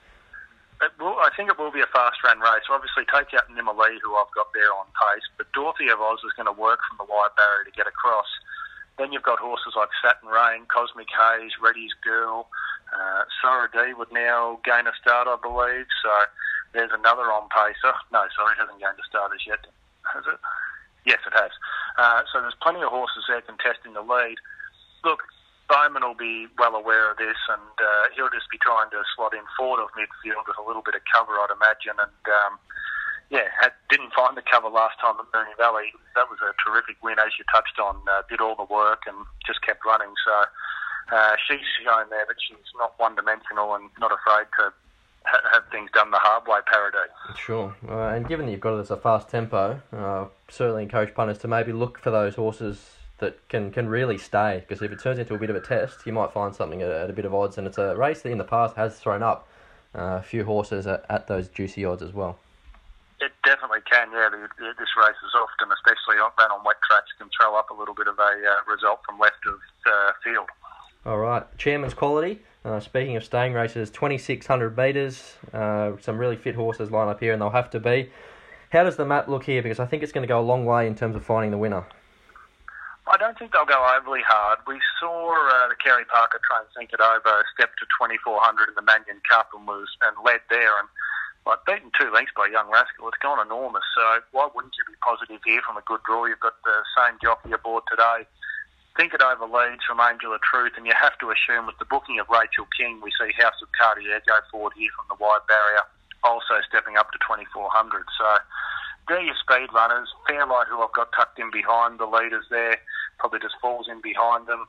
It 0.81 0.93
will, 0.99 1.21
I 1.21 1.29
think 1.37 1.50
it 1.50 1.59
will 1.59 1.71
be 1.71 1.85
a 1.85 1.93
fast 1.93 2.25
run 2.25 2.41
race. 2.41 2.65
Obviously, 2.73 3.05
take 3.05 3.37
out 3.37 3.53
Nimalee, 3.53 4.00
who 4.00 4.17
I've 4.17 4.32
got 4.32 4.49
there 4.56 4.73
on 4.73 4.88
pace, 4.97 5.29
but 5.37 5.53
Dorothy 5.53 5.88
of 5.93 6.00
Oz 6.00 6.25
is 6.25 6.32
going 6.32 6.49
to 6.49 6.56
work 6.56 6.81
from 6.88 6.97
the 6.97 7.09
wide 7.09 7.37
barrier 7.37 7.69
to 7.69 7.77
get 7.77 7.87
across. 7.87 8.29
Then 8.97 9.12
you've 9.12 9.29
got 9.29 9.38
horses 9.38 9.77
like 9.77 9.93
Satin 10.00 10.29
Rain, 10.29 10.65
Cosmic 10.73 11.09
Haze, 11.12 11.53
Reddy's 11.61 11.93
Girl, 12.00 12.49
uh, 12.93 13.25
Sarah 13.41 13.69
D 13.73 13.94
would 13.94 14.12
now 14.12 14.59
gain 14.65 14.87
a 14.87 14.94
start, 15.00 15.29
I 15.29 15.37
believe. 15.37 15.87
So 16.03 16.12
there's 16.73 16.91
another 16.93 17.31
on 17.31 17.49
pacer. 17.49 17.94
No, 18.12 18.25
sorry, 18.35 18.56
it 18.56 18.61
hasn't 18.61 18.81
gained 18.81 18.99
a 18.99 19.06
start 19.06 19.33
as 19.35 19.44
yet, 19.47 19.62
has 20.12 20.25
it? 20.26 20.41
Yes, 21.06 21.21
it 21.26 21.33
has. 21.33 21.53
Uh, 21.97 22.23
so 22.33 22.41
there's 22.41 22.56
plenty 22.61 22.83
of 22.83 22.91
horses 22.91 23.25
there 23.29 23.41
contesting 23.41 23.94
the 23.94 24.03
lead. 24.03 24.37
Look, 25.05 25.23
Bowman 25.70 26.02
will 26.02 26.19
be 26.19 26.50
well 26.58 26.75
aware 26.75 27.14
of 27.14 27.17
this, 27.17 27.38
and 27.46 27.75
uh, 27.78 28.11
he'll 28.19 28.34
just 28.34 28.50
be 28.50 28.58
trying 28.58 28.90
to 28.90 29.06
slot 29.14 29.32
in 29.32 29.46
forward 29.55 29.78
of 29.78 29.94
midfield 29.94 30.43
with 30.50 30.58
a 30.58 30.67
little 30.67 30.82
bit 30.82 30.99
of 30.99 31.02
cover, 31.06 31.38
I'd 31.38 31.55
imagine. 31.55 31.94
And 31.94 32.22
um, 32.26 32.58
yeah, 33.31 33.46
had, 33.62 33.70
didn't 33.87 34.11
find 34.11 34.37
the 34.37 34.43
cover 34.43 34.67
last 34.67 34.99
time 34.99 35.14
at 35.22 35.31
Moonee 35.31 35.55
Valley. 35.56 35.94
That 36.19 36.26
was 36.26 36.43
a 36.43 36.50
terrific 36.58 36.99
win, 37.06 37.22
as 37.22 37.38
you 37.38 37.46
touched 37.55 37.78
on. 37.78 38.02
Uh, 38.11 38.26
did 38.26 38.43
all 38.43 38.58
the 38.58 38.67
work 38.67 39.06
and 39.06 39.14
just 39.46 39.62
kept 39.62 39.87
running. 39.87 40.11
So 40.26 40.35
uh, 41.14 41.38
she's 41.47 41.62
shown 41.87 42.11
there 42.11 42.26
that 42.26 42.38
she's 42.42 42.75
not 42.75 42.99
one-dimensional 42.99 43.78
and 43.78 43.87
not 44.02 44.11
afraid 44.11 44.50
to 44.59 44.75
ha- 45.23 45.47
have 45.54 45.71
things 45.71 45.90
done 45.95 46.11
the 46.11 46.18
hard 46.18 46.50
way. 46.50 46.59
Paradigm. 46.66 47.14
Sure, 47.38 47.76
uh, 47.87 48.11
and 48.11 48.26
given 48.26 48.47
that 48.47 48.52
you've 48.52 48.61
got 48.61 48.75
it 48.75 48.83
as 48.83 48.90
a 48.90 48.99
fast 48.99 49.30
tempo, 49.30 49.80
uh, 49.95 50.26
certainly 50.50 50.83
encourage 50.83 51.14
punters 51.14 51.38
to 51.38 51.49
maybe 51.49 51.71
look 51.71 51.99
for 51.99 52.11
those 52.11 52.35
horses 52.35 53.00
that 53.21 53.49
can, 53.49 53.71
can 53.71 53.89
really 53.89 54.19
stay. 54.19 54.65
Because 54.67 54.83
if 54.83 54.93
it 54.93 55.00
turns 55.00 55.19
into 55.19 55.35
a 55.35 55.39
bit 55.39 55.50
of 55.50 55.57
a 55.57 55.61
test, 55.61 56.07
you 56.07 56.12
might 56.12 56.33
find 56.33 56.55
something 56.55 56.83
at, 56.83 56.91
at 56.91 57.11
a 57.11 57.12
bit 57.12 57.25
of 57.25 57.35
odds. 57.35 57.59
And 57.59 57.67
it's 57.67 57.79
a 57.79 57.97
race 57.97 58.23
that 58.23 58.31
in 58.31 58.39
the 58.39 58.45
past 58.45 58.77
has 58.77 58.99
thrown 58.99 59.23
up 59.23 59.49
uh, 59.95 60.19
a 60.19 60.23
few 60.23 60.45
horses 60.45 60.87
at, 60.87 61.05
at 61.09 61.27
those 61.27 61.49
juicy 61.49 61.85
odds 61.85 62.03
as 62.03 62.12
well. 62.12 62.39
It 63.21 63.33
definitely 63.45 63.81
can, 63.91 64.09
yeah. 64.12 64.29
The, 64.31 64.49
the, 64.59 64.73
this 64.79 64.89
race 64.97 65.21
is 65.25 65.33
often, 65.35 65.71
especially 65.73 66.17
ran 66.17 66.50
on 66.50 66.65
wet 66.65 66.77
tracks, 66.89 67.12
can 67.19 67.29
throw 67.39 67.55
up 67.55 67.71
a 67.71 67.75
little 67.75 67.95
bit 67.95 68.09
of 68.09 68.19
a 68.19 68.23
uh, 68.23 68.73
result 68.73 69.00
from 69.05 69.19
left 69.19 69.45
of 69.47 69.55
uh, 69.87 70.12
field. 70.25 70.49
All 71.05 71.19
right, 71.19 71.45
Chairman's 71.59 71.95
quality. 71.95 72.41
Uh, 72.65 72.79
speaking 72.79 73.17
of 73.17 73.25
staying 73.25 73.55
races, 73.55 73.91
2600 73.91 74.77
metres. 74.77 75.35
Uh, 75.53 75.93
some 76.00 76.19
really 76.19 76.37
fit 76.37 76.55
horses 76.55 76.91
line 76.91 77.09
up 77.09 77.21
here, 77.21 77.33
and 77.33 77.41
they'll 77.41 77.50
have 77.50 77.71
to 77.71 77.81
be. 77.81 78.11
How 78.71 78.85
does 78.85 78.97
the 78.97 79.07
map 79.07 79.29
look 79.29 79.45
here? 79.45 79.62
Because 79.62 79.81
I 79.81 79.87
think 79.87 80.03
it's 80.03 80.12
going 80.12 80.23
to 80.23 80.29
go 80.29 80.41
a 80.41 80.43
long 80.43 80.65
way 80.65 80.87
in 80.87 80.95
terms 80.95 81.17
of 81.17 81.25
finding 81.25 81.50
the 81.50 81.59
winner. 81.59 81.87
I 83.11 83.19
don't 83.19 83.35
think 83.35 83.50
they'll 83.50 83.67
go 83.67 83.83
overly 83.90 84.23
hard. 84.23 84.62
We 84.71 84.79
saw 85.02 85.35
uh, 85.35 85.67
the 85.67 85.75
Kerry 85.83 86.07
Parker 86.07 86.38
try 86.47 86.62
and 86.62 86.71
think 86.79 86.95
it 86.95 87.02
over, 87.02 87.43
step 87.59 87.75
to 87.83 87.85
2400 87.99 88.71
in 88.71 88.79
the 88.79 88.87
Manion 88.87 89.19
Cup 89.26 89.50
and 89.50 89.67
was 89.67 89.90
and 90.07 90.14
led 90.23 90.47
there 90.47 90.71
and 90.79 90.87
like 91.43 91.59
beaten 91.67 91.90
two 91.99 92.07
lengths 92.14 92.31
by 92.38 92.47
Young 92.47 92.71
Rascal. 92.71 93.11
It's 93.11 93.19
gone 93.19 93.43
enormous. 93.43 93.83
So 93.99 94.23
why 94.31 94.47
wouldn't 94.55 94.79
you 94.79 94.87
be 94.87 94.95
positive 95.02 95.43
here 95.43 95.59
from 95.67 95.75
a 95.75 95.83
good 95.90 96.07
draw? 96.07 96.31
You've 96.31 96.38
got 96.38 96.55
the 96.62 96.87
same 96.95 97.19
jockey 97.19 97.50
aboard 97.50 97.83
today. 97.90 98.31
Think 98.95 99.11
it 99.11 99.26
over 99.26 99.49
leads 99.49 99.83
from 99.83 99.99
Angel 99.99 100.31
of 100.31 100.43
Truth, 100.47 100.79
and 100.79 100.87
you 100.87 100.95
have 100.95 101.19
to 101.19 101.35
assume 101.35 101.67
with 101.67 101.83
the 101.83 101.90
booking 101.90 102.23
of 102.23 102.31
Rachel 102.31 102.71
King, 102.79 103.02
we 103.02 103.11
see 103.19 103.35
House 103.43 103.59
of 103.59 103.75
Cartier 103.75 104.23
go 104.23 104.38
forward 104.55 104.75
here 104.79 104.90
from 104.95 105.11
the 105.11 105.19
wide 105.19 105.43
barrier, 105.50 105.83
also 106.23 106.62
stepping 106.69 106.95
up 106.95 107.11
to 107.11 107.19
2400. 107.26 108.07
So 108.19 108.29
they're 109.09 109.23
your 109.23 109.38
speed 109.40 109.75
runners. 109.75 110.11
Fairlight, 110.29 110.69
who 110.69 110.83
I've 110.83 110.93
got 110.93 111.11
tucked 111.11 111.38
in 111.38 111.50
behind 111.50 111.99
the 111.99 112.07
leaders 112.07 112.45
there, 112.50 112.79
probably 113.21 113.39
just 113.39 113.55
falls 113.61 113.87
in 113.87 114.00
behind 114.00 114.49
them. 114.49 114.67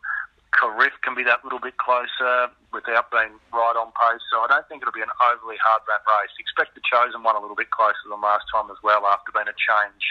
Carif 0.51 0.91
can 1.01 1.15
be 1.15 1.23
that 1.23 1.39
little 1.47 1.63
bit 1.63 1.79
closer 1.79 2.51
without 2.75 3.07
being 3.09 3.39
right 3.55 3.77
on 3.79 3.95
pace. 3.95 4.19
So 4.27 4.43
I 4.43 4.51
don't 4.51 4.67
think 4.67 4.83
it'll 4.83 4.93
be 4.93 5.01
an 5.01 5.15
overly 5.31 5.55
hard 5.63 5.81
run 5.87 6.03
race. 6.03 6.35
Expect 6.37 6.75
the 6.75 6.83
chosen 6.83 7.23
one 7.23 7.39
a 7.39 7.41
little 7.41 7.55
bit 7.55 7.71
closer 7.71 8.03
than 8.11 8.19
last 8.19 8.51
time 8.51 8.67
as 8.67 8.77
well 8.83 9.07
after 9.07 9.31
being 9.31 9.47
a 9.47 9.55
change 9.55 10.03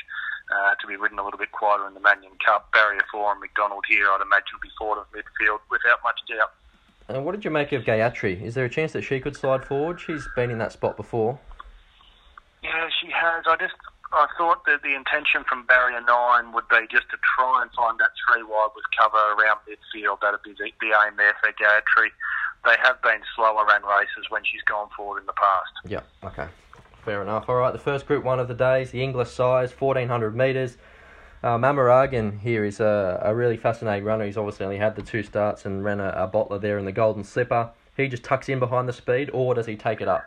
uh, 0.48 0.74
to 0.80 0.88
be 0.88 0.96
ridden 0.96 1.20
a 1.20 1.24
little 1.24 1.38
bit 1.38 1.52
quieter 1.52 1.86
in 1.86 1.92
the 1.92 2.00
Manion 2.00 2.32
Cup. 2.40 2.72
Barrier 2.72 3.04
4 3.12 3.36
and 3.36 3.40
McDonald 3.44 3.84
here, 3.84 4.08
I'd 4.08 4.24
imagine, 4.24 4.56
will 4.56 4.64
be 4.64 4.72
forward 4.80 5.04
of 5.04 5.06
midfield 5.12 5.60
without 5.68 6.00
much 6.02 6.24
doubt. 6.24 6.56
And 7.12 7.24
what 7.24 7.36
did 7.36 7.44
you 7.44 7.50
make 7.50 7.72
of 7.72 7.84
Gayatri? 7.84 8.40
Is 8.40 8.54
there 8.54 8.64
a 8.64 8.70
chance 8.70 8.92
that 8.92 9.02
she 9.02 9.20
could 9.20 9.36
slide 9.36 9.64
forward? 9.64 10.00
She's 10.00 10.26
been 10.34 10.50
in 10.50 10.58
that 10.58 10.72
spot 10.72 10.96
before. 10.96 11.38
Yeah, 12.62 12.88
she 13.00 13.10
has. 13.10 13.44
I 13.46 13.56
just 13.56 13.74
I 14.12 14.26
thought 14.36 14.66
that 14.66 14.82
the 14.82 14.94
intention 14.94 15.44
from 15.48 15.66
barrier 15.66 16.00
nine 16.00 16.52
would 16.52 16.68
be 16.68 16.82
just 16.90 17.08
to 17.10 17.18
try 17.36 17.62
and 17.62 17.70
find 17.72 17.98
that 18.00 18.10
three 18.26 18.42
wide 18.42 18.70
with 18.74 18.84
cover 18.98 19.16
around 19.16 19.60
midfield. 19.70 20.20
That'd 20.20 20.42
be 20.42 20.52
the, 20.52 20.72
the 20.80 20.96
aim 21.06 21.14
there 21.16 21.34
for 21.40 21.52
Gayatri. 21.52 22.10
They 22.64 22.76
have 22.82 23.00
been 23.02 23.20
slower 23.36 23.64
ran 23.64 23.82
races 23.82 24.26
when 24.28 24.42
she's 24.44 24.62
gone 24.62 24.88
forward 24.96 25.20
in 25.20 25.26
the 25.26 25.32
past. 25.32 25.72
Yeah, 25.86 26.00
okay. 26.24 26.48
Fair 27.04 27.22
enough. 27.22 27.48
All 27.48 27.54
right, 27.54 27.72
the 27.72 27.78
first 27.78 28.06
group 28.06 28.24
one 28.24 28.40
of 28.40 28.48
the 28.48 28.54
days, 28.54 28.90
the 28.90 29.02
Inglis 29.02 29.32
Sires, 29.32 29.72
1400 29.72 30.34
metres. 30.36 30.76
Uh, 31.42 31.56
here 32.42 32.64
is 32.64 32.80
a, 32.80 33.22
a 33.24 33.34
really 33.34 33.56
fascinating 33.56 34.04
runner. 34.04 34.26
He's 34.26 34.36
obviously 34.36 34.66
only 34.66 34.76
had 34.76 34.96
the 34.96 35.02
two 35.02 35.22
starts 35.22 35.64
and 35.64 35.82
ran 35.82 36.00
a, 36.00 36.08
a 36.08 36.28
bottler 36.28 36.60
there 36.60 36.78
in 36.78 36.84
the 36.84 36.92
Golden 36.92 37.24
Slipper. 37.24 37.70
He 37.96 38.08
just 38.08 38.24
tucks 38.24 38.48
in 38.48 38.58
behind 38.58 38.88
the 38.88 38.92
speed, 38.92 39.30
or 39.32 39.54
does 39.54 39.66
he 39.66 39.76
take 39.76 40.00
it 40.00 40.08
up? 40.08 40.24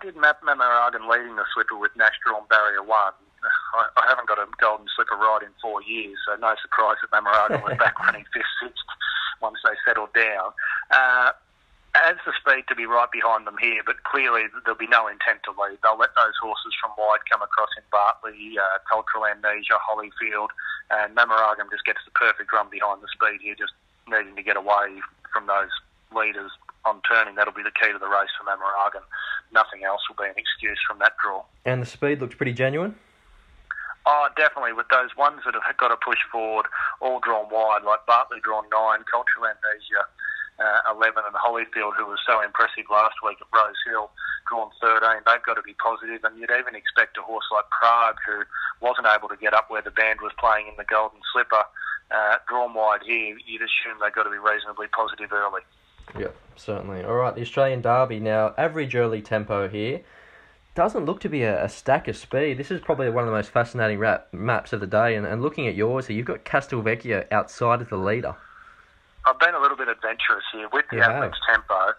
Did 0.00 0.16
Map 0.16 0.42
Mamaragan 0.42 1.10
leading 1.10 1.34
the 1.34 1.44
slipper 1.54 1.76
with 1.76 1.90
Nashtra 1.98 2.30
on 2.36 2.46
barrier 2.48 2.82
one. 2.82 3.18
I, 3.74 3.86
I, 3.98 4.06
haven't 4.08 4.28
got 4.28 4.38
a 4.38 4.46
Golden 4.58 4.86
Slipper 4.94 5.14
ride 5.14 5.42
in 5.42 5.50
four 5.62 5.82
years, 5.82 6.18
so 6.26 6.34
no 6.36 6.54
surprise 6.62 6.98
that 7.02 7.10
Mamaragan 7.10 7.62
was 7.62 7.78
back 7.78 7.98
running 8.06 8.24
fifth, 8.32 8.50
sixth 8.62 8.82
once 9.40 9.58
they 9.62 9.74
settled 9.86 10.12
down. 10.14 10.50
Uh, 10.90 11.30
has 11.94 12.16
the 12.26 12.34
speed 12.38 12.62
to 12.68 12.74
be 12.74 12.86
right 12.86 13.10
behind 13.10 13.46
them 13.46 13.56
here, 13.58 13.82
but 13.82 14.02
clearly 14.04 14.46
there'll 14.62 14.78
be 14.78 14.90
no 14.90 15.08
intent 15.08 15.42
to 15.44 15.52
lead. 15.58 15.78
They'll 15.82 15.98
let 15.98 16.14
those 16.14 16.36
horses 16.38 16.74
from 16.78 16.94
wide 16.98 17.26
come 17.30 17.42
across 17.42 17.70
in 17.74 17.82
Bartley, 17.90 18.54
uh, 18.54 18.78
Cultural 18.86 19.26
Amnesia, 19.26 19.78
Holyfield, 19.82 20.54
and 20.90 21.16
Mamaragan 21.16 21.70
just 21.70 21.84
gets 21.84 22.02
the 22.06 22.14
perfect 22.14 22.52
run 22.52 22.70
behind 22.70 23.02
the 23.02 23.10
speed 23.10 23.42
here, 23.42 23.58
just 23.58 23.74
needing 24.06 24.36
to 24.36 24.46
get 24.46 24.56
away 24.56 25.02
from 25.32 25.46
those 25.46 25.72
leaders 26.14 26.52
on 26.84 27.00
turning. 27.08 27.34
That'll 27.34 27.56
be 27.56 27.66
the 27.66 27.74
key 27.74 27.90
to 27.92 27.98
the 27.98 28.08
race 28.08 28.32
for 28.36 28.46
Mamaragan. 28.46 29.04
Nothing 29.52 29.84
else 29.84 30.00
will 30.08 30.16
be 30.16 30.28
an 30.28 30.36
excuse 30.36 30.78
from 30.86 30.98
that 30.98 31.12
draw. 31.22 31.44
And 31.64 31.82
the 31.82 31.86
speed 31.86 32.20
looks 32.20 32.34
pretty 32.34 32.52
genuine? 32.52 32.96
Oh, 34.06 34.28
definitely. 34.36 34.72
With 34.72 34.88
those 34.88 35.12
ones 35.16 35.40
that 35.44 35.54
have 35.54 35.76
got 35.76 35.88
to 35.88 35.96
push 36.00 36.20
forward, 36.32 36.66
all 37.00 37.20
drawn 37.20 37.48
wide, 37.50 37.84
like 37.84 38.06
Bartley 38.06 38.40
drawn 38.42 38.64
nine, 38.72 39.04
Cultural 39.10 39.44
Amnesia 39.44 40.08
uh, 40.58 40.94
11, 40.94 41.22
and 41.22 41.36
Holyfield, 41.38 41.94
who 41.94 42.06
was 42.06 42.18
so 42.26 42.42
impressive 42.42 42.90
last 42.90 43.14
week 43.22 43.38
at 43.38 43.46
Rose 43.54 43.78
Hill, 43.86 44.10
drawn 44.50 44.70
13. 44.82 45.22
They've 45.22 45.46
got 45.46 45.54
to 45.54 45.62
be 45.62 45.74
positive, 45.78 46.24
and 46.24 46.34
you'd 46.38 46.50
even 46.50 46.74
expect 46.74 47.18
a 47.18 47.22
horse 47.22 47.46
like 47.52 47.70
Prague, 47.70 48.18
who 48.26 48.42
wasn't 48.82 49.06
able 49.06 49.28
to 49.30 49.38
get 49.38 49.54
up 49.54 49.70
where 49.70 49.82
the 49.82 49.94
band 49.94 50.20
was 50.20 50.34
playing 50.38 50.66
in 50.66 50.74
the 50.76 50.88
Golden 50.88 51.22
Slipper, 51.30 51.62
uh, 52.10 52.42
drawn 52.48 52.74
wide 52.74 53.06
here. 53.06 53.38
You'd 53.46 53.62
assume 53.62 54.02
they've 54.02 54.14
got 54.14 54.26
to 54.26 54.34
be 54.34 54.42
reasonably 54.42 54.90
positive 54.90 55.30
early. 55.32 55.62
Yep, 56.16 56.36
certainly. 56.56 57.02
All 57.04 57.14
right, 57.14 57.34
the 57.34 57.42
Australian 57.42 57.82
Derby 57.82 58.20
now. 58.20 58.54
Average 58.56 58.94
early 58.94 59.22
tempo 59.22 59.68
here. 59.68 60.02
Doesn't 60.74 61.06
look 61.06 61.20
to 61.20 61.28
be 61.28 61.42
a, 61.42 61.64
a 61.64 61.68
stack 61.68 62.06
of 62.06 62.16
speed. 62.16 62.56
This 62.56 62.70
is 62.70 62.80
probably 62.80 63.10
one 63.10 63.24
of 63.24 63.30
the 63.30 63.36
most 63.36 63.50
fascinating 63.50 63.98
rap, 63.98 64.28
maps 64.32 64.72
of 64.72 64.80
the 64.80 64.86
day. 64.86 65.16
And, 65.16 65.26
and 65.26 65.42
looking 65.42 65.66
at 65.66 65.74
yours 65.74 66.06
here, 66.06 66.16
you've 66.16 66.26
got 66.26 66.44
Castelvecchio 66.44 67.26
outside 67.32 67.80
of 67.80 67.88
the 67.88 67.96
leader. 67.96 68.36
I've 69.26 69.38
been 69.38 69.54
a 69.54 69.60
little 69.60 69.76
bit 69.76 69.88
adventurous 69.88 70.44
here 70.52 70.68
with 70.72 70.84
the 70.90 70.98
yeah. 70.98 71.10
average 71.10 71.34
tempo. 71.48 71.92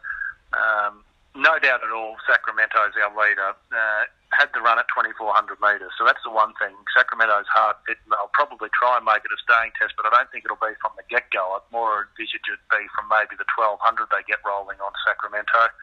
Um, 0.53 1.03
no 1.35 1.59
doubt 1.59 1.81
at 1.83 1.91
all, 1.91 2.15
Sacramento's 2.27 2.93
our 3.03 3.27
leader. 3.27 3.53
Uh, 3.71 4.03
had 4.39 4.55
to 4.55 4.63
run 4.63 4.79
at 4.79 4.87
2,400 4.95 5.19
metres, 5.59 5.91
so 5.99 6.07
that's 6.07 6.23
the 6.23 6.31
one 6.31 6.55
thing. 6.55 6.71
Sacramento's 6.95 7.51
hard 7.51 7.75
fit, 7.83 7.99
they'll 8.07 8.31
probably 8.31 8.71
try 8.71 8.95
and 8.95 9.03
make 9.03 9.27
it 9.27 9.35
a 9.35 9.39
staying 9.43 9.75
test, 9.75 9.99
but 9.99 10.07
I 10.07 10.15
don't 10.15 10.31
think 10.31 10.47
it'll 10.47 10.63
be 10.63 10.79
from 10.79 10.95
the 10.95 11.03
get 11.11 11.27
go. 11.35 11.59
I'd 11.59 11.67
more 11.75 12.07
envisage 12.07 12.47
it 12.47 12.63
be 12.71 12.87
from 12.95 13.11
maybe 13.11 13.35
the 13.35 13.47
1,200 13.59 13.83
they 14.07 14.23
get 14.23 14.39
rolling 14.47 14.79
on 14.79 14.95
Sacramento. 15.03 15.75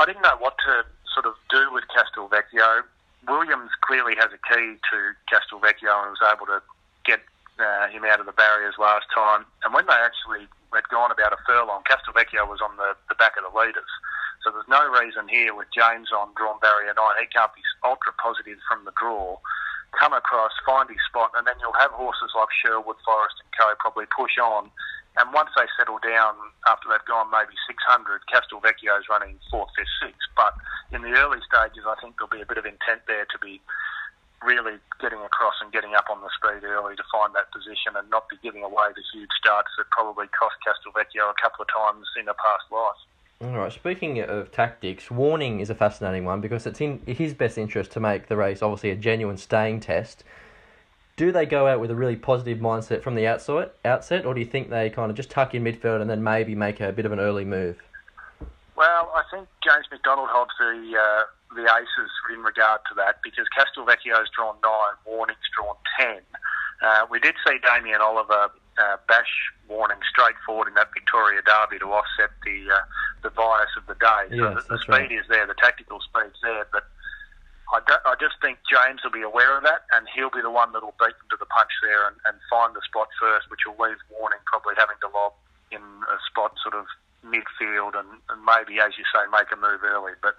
I 0.00 0.08
didn't 0.08 0.24
know 0.24 0.40
what 0.40 0.56
to 0.64 0.88
sort 1.12 1.28
of 1.28 1.36
do 1.52 1.68
with 1.76 1.84
Castelvecchio. 1.92 2.88
Williams 3.28 3.72
clearly 3.84 4.16
has 4.16 4.32
a 4.32 4.40
key 4.40 4.80
to 4.80 4.98
Castelvecchio 5.28 5.92
and 6.08 6.16
was 6.16 6.24
able 6.24 6.48
to 6.48 6.64
get 7.04 7.20
uh, 7.60 7.88
him 7.92 8.04
out 8.08 8.20
of 8.20 8.26
the 8.26 8.36
barriers 8.36 8.80
last 8.80 9.08
time. 9.12 9.44
And 9.64 9.76
when 9.76 9.84
they 9.84 10.00
actually 10.00 10.48
had 10.72 10.88
gone 10.88 11.12
about 11.12 11.32
a 11.32 11.40
furlong, 11.44 11.84
Castelvecchio 11.84 12.48
was 12.48 12.60
on 12.64 12.76
the, 12.76 12.96
the 13.08 13.16
back 13.16 13.36
of 13.36 13.44
the 13.44 13.52
leaders. 13.52 13.88
So 14.46 14.54
there's 14.54 14.70
no 14.70 14.86
reason 14.94 15.26
here 15.26 15.58
with 15.58 15.66
James 15.74 16.14
on 16.14 16.30
drawn 16.38 16.62
barrier 16.62 16.94
nine. 16.94 17.18
He 17.18 17.26
can't 17.34 17.50
be 17.50 17.66
ultra 17.82 18.14
positive 18.14 18.62
from 18.70 18.86
the 18.86 18.94
draw. 18.94 19.42
Come 19.98 20.14
across, 20.14 20.54
find 20.62 20.86
his 20.86 21.02
spot, 21.02 21.34
and 21.34 21.42
then 21.50 21.58
you'll 21.58 21.74
have 21.74 21.90
horses 21.90 22.30
like 22.30 22.54
Sherwood, 22.62 22.94
Forest, 23.02 23.42
and 23.42 23.50
Co. 23.58 23.74
probably 23.82 24.06
push 24.06 24.38
on. 24.38 24.70
And 25.18 25.34
once 25.34 25.50
they 25.58 25.66
settle 25.74 25.98
down 25.98 26.38
after 26.70 26.86
they've 26.86 27.10
gone 27.10 27.26
maybe 27.34 27.58
600, 27.66 28.22
Castelvecchio's 28.30 29.10
running 29.10 29.34
fourth, 29.50 29.74
fifth, 29.74 29.90
sixth. 29.98 30.30
But 30.38 30.54
in 30.94 31.02
the 31.02 31.18
early 31.18 31.42
stages, 31.42 31.82
I 31.82 31.98
think 31.98 32.14
there'll 32.14 32.30
be 32.30 32.38
a 32.38 32.46
bit 32.46 32.62
of 32.62 32.70
intent 32.70 33.02
there 33.10 33.26
to 33.26 33.38
be 33.42 33.58
really 34.46 34.78
getting 35.02 35.26
across 35.26 35.58
and 35.58 35.74
getting 35.74 35.98
up 35.98 36.06
on 36.06 36.22
the 36.22 36.30
speed 36.38 36.62
early 36.62 36.94
to 36.94 37.06
find 37.10 37.34
that 37.34 37.50
position 37.50 37.98
and 37.98 38.06
not 38.14 38.30
be 38.30 38.38
giving 38.46 38.62
away 38.62 38.94
the 38.94 39.02
huge 39.10 39.34
starts 39.42 39.74
that 39.74 39.90
probably 39.90 40.30
cost 40.30 40.54
Castelvecchio 40.62 41.34
a 41.34 41.38
couple 41.42 41.66
of 41.66 41.70
times 41.74 42.06
in 42.14 42.30
a 42.30 42.36
past 42.38 42.70
life. 42.70 43.02
All 43.42 43.50
right. 43.50 43.70
Speaking 43.70 44.20
of 44.20 44.50
tactics, 44.50 45.10
warning 45.10 45.60
is 45.60 45.68
a 45.68 45.74
fascinating 45.74 46.24
one 46.24 46.40
because 46.40 46.66
it's 46.66 46.80
in 46.80 47.02
his 47.06 47.34
best 47.34 47.58
interest 47.58 47.90
to 47.92 48.00
make 48.00 48.28
the 48.28 48.36
race 48.36 48.62
obviously 48.62 48.90
a 48.90 48.96
genuine 48.96 49.36
staying 49.36 49.80
test. 49.80 50.24
Do 51.16 51.32
they 51.32 51.44
go 51.44 51.66
out 51.66 51.80
with 51.80 51.90
a 51.90 51.94
really 51.94 52.16
positive 52.16 52.58
mindset 52.58 53.02
from 53.02 53.14
the 53.14 53.26
outset, 53.26 53.74
outset, 53.84 54.24
or 54.24 54.32
do 54.32 54.40
you 54.40 54.46
think 54.46 54.70
they 54.70 54.88
kind 54.88 55.10
of 55.10 55.16
just 55.16 55.30
tuck 55.30 55.54
in 55.54 55.64
midfield 55.64 56.00
and 56.00 56.08
then 56.08 56.22
maybe 56.22 56.54
make 56.54 56.80
a 56.80 56.92
bit 56.92 57.04
of 57.04 57.12
an 57.12 57.20
early 57.20 57.44
move? 57.44 57.82
Well, 58.74 59.12
I 59.14 59.22
think 59.30 59.48
James 59.64 59.86
McDonald 59.90 60.28
holds 60.30 60.52
the 60.58 60.98
uh, 60.98 61.22
the 61.54 61.62
aces 61.62 62.10
in 62.32 62.42
regard 62.42 62.80
to 62.88 62.94
that 62.96 63.16
because 63.22 63.46
Castelvecchio's 63.56 64.28
drawn 64.34 64.56
nine, 64.62 64.94
Warning's 65.06 65.38
drawn 65.56 65.76
ten. 65.98 66.20
Uh, 66.82 67.06
we 67.10 67.18
did 67.18 67.34
see 67.46 67.56
Damien 67.64 68.00
Oliver 68.00 68.50
uh, 68.78 68.96
bash 69.08 69.52
Warning 69.68 69.98
straight 70.08 70.38
forward 70.46 70.68
in 70.68 70.74
that 70.74 70.94
Victoria 70.94 71.42
Derby 71.42 71.78
to 71.80 71.90
offset 71.90 72.30
the 72.44 72.70
uh, 72.70 72.84
the 73.22 73.30
bias 73.30 73.74
of 73.76 73.86
the 73.90 73.98
day. 73.98 74.30
So 74.30 74.54
yes, 74.54 74.62
the, 74.62 74.76
the 74.76 74.78
speed 74.78 75.10
right. 75.10 75.12
is 75.12 75.26
there, 75.28 75.46
the 75.46 75.58
tactical 75.58 75.98
speed's 76.00 76.38
there, 76.42 76.66
but 76.70 76.86
I, 77.74 77.82
I 77.82 78.14
just 78.22 78.38
think 78.38 78.62
James 78.70 79.02
will 79.02 79.10
be 79.10 79.26
aware 79.26 79.58
of 79.58 79.66
that, 79.66 79.90
and 79.90 80.06
he'll 80.14 80.30
be 80.30 80.42
the 80.42 80.54
one 80.54 80.70
that'll 80.70 80.94
beat 81.02 81.18
them 81.18 81.28
to 81.34 81.38
the 81.38 81.50
punch 81.50 81.74
there 81.82 82.06
and, 82.06 82.14
and 82.30 82.38
find 82.46 82.78
the 82.78 82.84
spot 82.86 83.10
first, 83.18 83.50
which 83.50 83.66
will 83.66 83.74
leave 83.82 83.98
Warning 84.14 84.38
probably 84.46 84.78
having 84.78 84.96
to 85.02 85.10
lob 85.10 85.34
in 85.74 85.82
a 85.82 86.18
spot 86.30 86.54
sort 86.62 86.78
of 86.78 86.86
midfield 87.26 87.98
and, 87.98 88.22
and 88.30 88.38
maybe, 88.46 88.78
as 88.78 88.94
you 88.94 89.02
say, 89.10 89.26
make 89.34 89.50
a 89.50 89.58
move 89.58 89.82
early. 89.82 90.14
But 90.22 90.38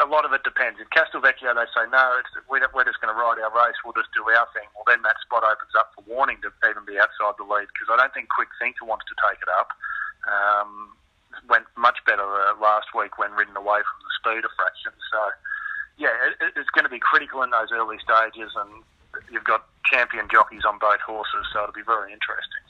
a 0.00 0.08
lot 0.08 0.24
of 0.24 0.32
it 0.32 0.44
depends. 0.44 0.80
In 0.80 0.86
Castelvecchio, 0.92 1.54
they 1.54 1.68
say, 1.72 1.88
no, 1.88 2.16
it's, 2.20 2.32
we're, 2.48 2.64
we're 2.74 2.84
just 2.84 3.00
going 3.00 3.12
to 3.12 3.18
ride 3.18 3.40
our 3.40 3.52
race, 3.52 3.78
we'll 3.84 3.96
just 3.96 4.12
do 4.12 4.24
our 4.28 4.48
thing. 4.52 4.68
Well, 4.76 4.84
then 4.84 5.00
that 5.08 5.16
spot 5.24 5.44
opens 5.44 5.72
up 5.78 5.92
for 5.96 6.04
warning 6.04 6.42
to 6.44 6.52
even 6.68 6.84
be 6.84 7.00
outside 7.00 7.38
the 7.40 7.48
lead 7.48 7.68
because 7.72 7.88
I 7.88 7.96
don't 7.96 8.12
think 8.12 8.28
Quick 8.28 8.52
Thinker 8.60 8.84
wants 8.84 9.06
to 9.08 9.16
take 9.24 9.40
it 9.40 9.48
up. 9.48 9.72
Um, 10.28 10.92
went 11.48 11.64
much 11.76 11.98
better 12.04 12.26
uh, 12.26 12.58
last 12.60 12.92
week 12.92 13.16
when 13.16 13.32
ridden 13.32 13.56
away 13.56 13.80
from 13.80 13.98
the 14.04 14.12
speed 14.20 14.44
of 14.44 14.52
fraction. 14.58 14.92
So, 15.08 15.20
yeah, 15.96 16.12
it, 16.28 16.52
it's 16.56 16.70
going 16.70 16.84
to 16.84 16.92
be 16.92 17.00
critical 17.00 17.42
in 17.42 17.50
those 17.50 17.72
early 17.72 17.96
stages, 18.02 18.52
and 18.56 18.84
you've 19.30 19.48
got 19.48 19.64
champion 19.88 20.28
jockeys 20.30 20.64
on 20.68 20.78
both 20.78 21.00
horses, 21.00 21.46
so 21.52 21.64
it'll 21.64 21.72
be 21.72 21.86
very 21.86 22.12
interesting. 22.12 22.64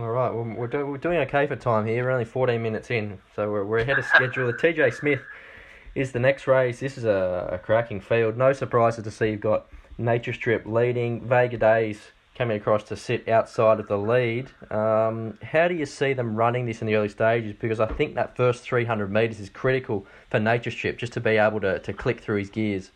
All 0.00 0.10
right, 0.10 0.32
well, 0.32 0.44
we're, 0.44 0.66
do- 0.66 0.86
we're 0.86 0.98
doing 0.98 1.18
okay 1.28 1.46
for 1.46 1.56
time 1.56 1.86
here. 1.86 2.04
We're 2.04 2.10
only 2.10 2.24
14 2.24 2.60
minutes 2.62 2.90
in, 2.90 3.18
so 3.36 3.50
we're, 3.50 3.64
we're 3.64 3.78
ahead 3.78 3.98
of 3.98 4.04
schedule. 4.14 4.46
the 4.46 4.54
TJ 4.54 4.94
Smith 4.94 5.20
is 5.94 6.12
the 6.12 6.18
next 6.18 6.46
race. 6.46 6.80
This 6.80 6.98
is 6.98 7.04
a, 7.04 7.50
a 7.52 7.58
cracking 7.58 8.00
field. 8.00 8.36
No 8.36 8.52
surprises 8.52 9.04
to 9.04 9.10
see 9.10 9.30
you've 9.30 9.40
got 9.40 9.66
Nature 9.98 10.32
Strip 10.32 10.66
leading, 10.66 11.26
Vega 11.26 11.56
Days 11.56 12.00
coming 12.34 12.56
across 12.56 12.82
to 12.82 12.96
sit 12.96 13.28
outside 13.28 13.78
of 13.78 13.86
the 13.86 13.96
lead. 13.96 14.50
Um, 14.70 15.38
how 15.42 15.68
do 15.68 15.74
you 15.74 15.86
see 15.86 16.14
them 16.14 16.34
running 16.34 16.66
this 16.66 16.80
in 16.80 16.88
the 16.88 16.96
early 16.96 17.08
stages? 17.08 17.54
Because 17.60 17.78
I 17.78 17.86
think 17.86 18.16
that 18.16 18.36
first 18.36 18.64
300 18.64 19.10
metres 19.10 19.38
is 19.38 19.48
critical 19.48 20.04
for 20.30 20.40
Nature 20.40 20.72
Strip 20.72 20.98
just 20.98 21.12
to 21.12 21.20
be 21.20 21.36
able 21.36 21.60
to, 21.60 21.78
to 21.78 21.92
click 21.92 22.20
through 22.20 22.38
his 22.38 22.50
gears. 22.50 22.90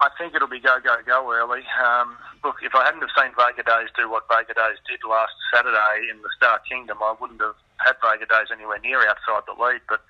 I 0.00 0.08
think 0.16 0.34
it'll 0.34 0.48
be 0.48 0.60
go, 0.60 0.78
go, 0.82 0.96
go 1.04 1.32
early. 1.32 1.60
Um, 1.84 2.16
look, 2.44 2.56
if 2.62 2.74
I 2.74 2.84
hadn't 2.84 3.00
have 3.00 3.10
seen 3.18 3.34
Vega 3.36 3.62
Days 3.66 3.90
do 3.98 4.08
what 4.08 4.24
Vega 4.30 4.54
Days 4.54 4.78
did 4.88 5.00
last 5.06 5.32
Saturday 5.52 6.08
in 6.10 6.22
the 6.22 6.30
Star 6.36 6.60
Kingdom, 6.70 6.98
I 7.02 7.14
wouldn't 7.20 7.40
have 7.42 7.56
had 7.84 7.96
Vega 8.00 8.24
Days 8.24 8.48
anywhere 8.52 8.78
near 8.78 9.00
outside 9.00 9.42
the 9.46 9.60
lead. 9.60 9.80
But 9.88 10.00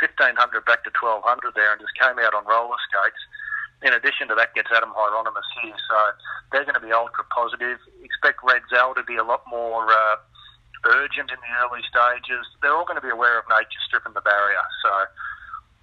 1500 0.00 0.64
back 0.64 0.84
to 0.84 0.92
1200 0.94 1.54
there 1.54 1.72
and 1.72 1.80
just 1.80 1.94
came 1.96 2.18
out 2.18 2.34
on 2.34 2.44
roller 2.44 2.78
skates. 2.88 3.20
In 3.82 3.92
addition 3.92 4.28
to 4.32 4.34
that, 4.38 4.54
gets 4.56 4.72
Adam 4.72 4.96
Hyeronimus 4.96 5.44
here, 5.60 5.76
so 5.76 5.98
they're 6.52 6.64
going 6.64 6.78
to 6.78 6.84
be 6.84 6.92
ultra 6.92 7.24
positive. 7.28 7.76
Expect 8.00 8.40
Redzel 8.40 8.96
to 8.96 9.04
be 9.04 9.20
a 9.20 9.26
lot 9.26 9.44
more 9.44 9.84
uh, 9.84 10.16
urgent 10.88 11.28
in 11.28 11.40
the 11.40 11.52
early 11.60 11.84
stages. 11.84 12.48
They're 12.62 12.72
all 12.72 12.88
going 12.88 13.00
to 13.00 13.04
be 13.04 13.12
aware 13.12 13.36
of 13.36 13.44
nature 13.48 13.82
stripping 13.84 14.16
the 14.16 14.24
barrier, 14.24 14.64
so 14.80 14.90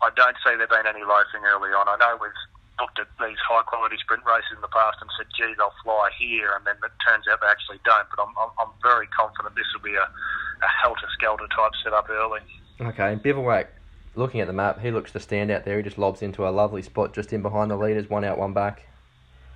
I 0.02 0.10
don't 0.18 0.38
see 0.42 0.58
there 0.58 0.70
being 0.70 0.90
any 0.90 1.06
loafing 1.06 1.46
early 1.46 1.70
on. 1.78 1.86
I 1.86 1.98
know 2.02 2.18
we've 2.18 2.42
looked 2.82 2.98
at 2.98 3.10
these 3.22 3.38
high 3.46 3.62
quality 3.70 3.98
sprint 4.02 4.26
races 4.26 4.58
in 4.58 4.62
the 4.66 4.74
past 4.74 4.98
and 5.02 5.10
said, 5.14 5.30
gee, 5.38 5.54
they'll 5.54 5.76
fly 5.86 6.10
here, 6.18 6.50
and 6.58 6.66
then 6.66 6.82
it 6.82 6.94
turns 7.06 7.30
out 7.30 7.38
they 7.42 7.54
actually 7.54 7.78
don't. 7.86 8.10
But 8.10 8.26
I'm, 8.26 8.34
I'm, 8.42 8.52
I'm 8.58 8.74
very 8.82 9.06
confident 9.14 9.54
this 9.54 9.70
will 9.78 9.86
be 9.86 9.94
a, 9.94 10.10
a 10.10 10.70
helter 10.82 11.10
skelter 11.14 11.46
type 11.54 11.78
setup 11.86 12.10
early. 12.10 12.42
Okay, 12.82 13.14
Bivouac, 13.22 13.70
looking 14.16 14.42
at 14.42 14.48
the 14.48 14.54
map, 14.54 14.80
he 14.82 14.92
looks 14.92 15.12
to 15.14 15.20
stand 15.20 15.52
out 15.52 15.66
there. 15.66 15.78
He 15.78 15.84
just 15.84 15.98
lobs 15.98 16.22
into 16.22 16.48
a 16.48 16.50
lovely 16.50 16.82
spot 16.82 17.14
just 17.14 17.32
in 17.34 17.42
behind 17.42 17.72
the 17.72 17.78
leaders, 17.78 18.10
one 18.10 18.24
out, 18.24 18.38
one 18.38 18.54
back. 18.54 18.88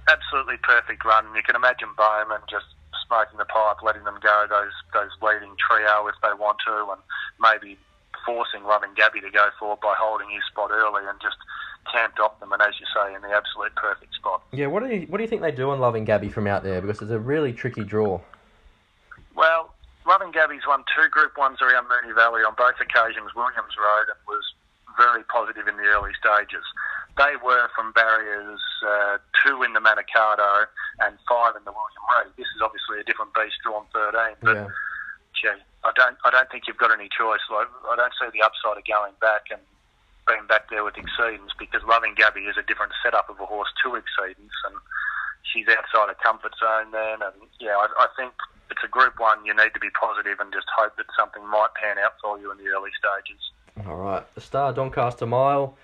Absolutely 0.08 0.58
perfect 0.64 1.04
run. 1.04 1.26
You 1.36 1.44
can 1.44 1.56
imagine 1.56 1.90
Bowman 1.98 2.42
just 2.50 2.66
smoking 3.08 3.38
the 3.38 3.46
pipe, 3.46 3.82
letting 3.84 4.04
them 4.04 4.20
go 4.22 4.46
those 4.50 4.74
those 4.94 5.12
leading 5.22 5.56
trio 5.58 6.08
if 6.08 6.16
they 6.22 6.34
want 6.38 6.58
to, 6.68 6.92
and 6.92 7.02
maybe 7.40 7.78
forcing 8.26 8.64
Loving 8.64 8.92
Gabby 8.96 9.22
to 9.22 9.30
go 9.30 9.50
forward 9.60 9.80
by 9.82 9.96
holding 9.98 10.30
his 10.30 10.44
spot 10.50 10.72
early 10.72 11.04
and 11.08 11.20
just 11.22 11.38
camped 11.92 12.20
off 12.20 12.40
them, 12.40 12.52
and 12.52 12.62
as 12.62 12.74
you 12.80 12.86
say, 12.96 13.14
in 13.14 13.22
the 13.22 13.30
absolute 13.30 13.76
perfect 13.76 14.14
spot. 14.16 14.42
Yeah, 14.52 14.68
what 14.68 14.84
do 14.84 14.90
you 14.90 15.06
what 15.08 15.18
do 15.18 15.24
you 15.24 15.30
think 15.30 15.42
they 15.42 15.52
do 15.52 15.70
on 15.70 15.80
Loving 15.80 16.06
Gabby 16.06 16.30
from 16.30 16.48
out 16.48 16.64
there? 16.64 16.82
Because 16.82 17.02
it's 17.02 17.12
a 17.12 17.20
really 17.20 17.54
tricky 17.54 17.84
draw. 17.84 18.22
Well, 19.36 19.75
Loving 20.06 20.32
Gabby's 20.32 20.66
won 20.70 20.86
two 20.94 21.10
Group 21.10 21.38
Ones 21.38 21.62
around 21.62 21.90
Moonee 21.90 22.14
Valley 22.14 22.46
on 22.46 22.54
both 22.54 22.78
occasions, 22.80 23.34
Williams 23.34 23.74
Road, 23.74 24.08
and 24.14 24.20
was 24.30 24.46
very 24.98 25.24
positive 25.26 25.68
in 25.68 25.76
the 25.78 25.90
early 25.90 26.14
stages. 26.14 26.64
They 27.18 27.36
were 27.42 27.68
from 27.76 27.92
barriers 27.94 28.62
uh, 28.86 29.18
two 29.42 29.64
in 29.64 29.74
the 29.74 29.82
Manikato 29.82 30.68
and 31.02 31.18
five 31.28 31.56
in 31.58 31.64
the 31.66 31.74
William 31.74 32.06
Reid. 32.16 32.32
This 32.38 32.48
is 32.54 32.62
obviously 32.62 33.00
a 33.02 33.06
different 33.08 33.34
beast 33.34 33.58
drawn 33.66 33.88
13, 33.92 34.36
but 34.46 34.56
Yeah. 34.56 34.70
gee, 35.34 35.62
I 35.84 35.92
don't, 35.96 36.18
I 36.24 36.30
don't 36.30 36.50
think 36.52 36.68
you've 36.68 36.78
got 36.78 36.92
any 36.94 37.10
choice. 37.10 37.42
Like, 37.50 37.68
I 37.90 37.96
don't 37.96 38.14
see 38.20 38.30
the 38.30 38.46
upside 38.46 38.78
of 38.78 38.86
going 38.86 39.14
back 39.20 39.50
and 39.50 39.62
being 40.28 40.46
back 40.48 40.70
there 40.70 40.84
with 40.84 40.96
Exceedance 40.96 41.56
because 41.58 41.82
Loving 41.88 42.14
Gabby 42.16 42.46
is 42.46 42.58
a 42.58 42.64
different 42.64 42.94
setup 43.02 43.30
of 43.30 43.40
a 43.40 43.46
horse 43.46 43.70
to 43.84 43.96
Exceedance, 43.98 44.58
and 44.70 44.76
she's 45.44 45.68
outside 45.72 46.10
of 46.14 46.20
comfort 46.20 46.54
zone 46.60 46.92
then. 46.92 47.24
And 47.26 47.36
yeah, 47.60 47.76
I, 47.80 47.88
I 48.06 48.08
think 48.20 48.34
it's 48.70 48.82
a 48.84 48.88
Group 48.88 49.20
One. 49.20 49.46
You 49.46 49.54
need 49.54 49.74
to 49.74 49.80
be 49.80 49.90
positive 50.00 50.40
and 50.40 50.52
just 50.54 50.68
hope 50.76 50.96
that 50.98 51.06
something 51.18 51.46
might 51.48 51.70
pan 51.82 51.98
out 51.98 52.14
for 52.22 52.40
you 52.40 52.52
in 52.52 52.58
the 52.58 52.68
early 52.70 52.92
stages. 52.98 53.42
All 53.88 53.96
right, 53.96 54.24
the 54.36 54.42
Star 54.42 54.74
Doncaster 54.74 55.26
Mile, 55.26 55.78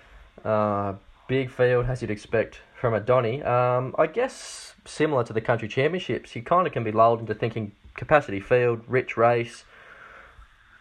uh, 0.44 0.94
big 1.28 1.50
field 1.50 1.86
as 1.86 2.00
you'd 2.02 2.10
expect 2.10 2.60
from 2.80 2.94
a 2.94 3.00
Donny. 3.00 3.42
Um, 3.42 3.94
I 3.98 4.06
guess 4.06 4.74
similar 4.84 5.24
to 5.24 5.32
the 5.32 5.40
country 5.40 5.68
championships, 5.68 6.34
you 6.34 6.42
kind 6.42 6.66
of 6.66 6.72
can 6.72 6.84
be 6.84 6.92
lulled 6.92 7.20
into 7.20 7.34
thinking 7.34 7.72
capacity 7.94 8.40
field, 8.40 8.82
rich 8.88 9.16
race, 9.16 9.64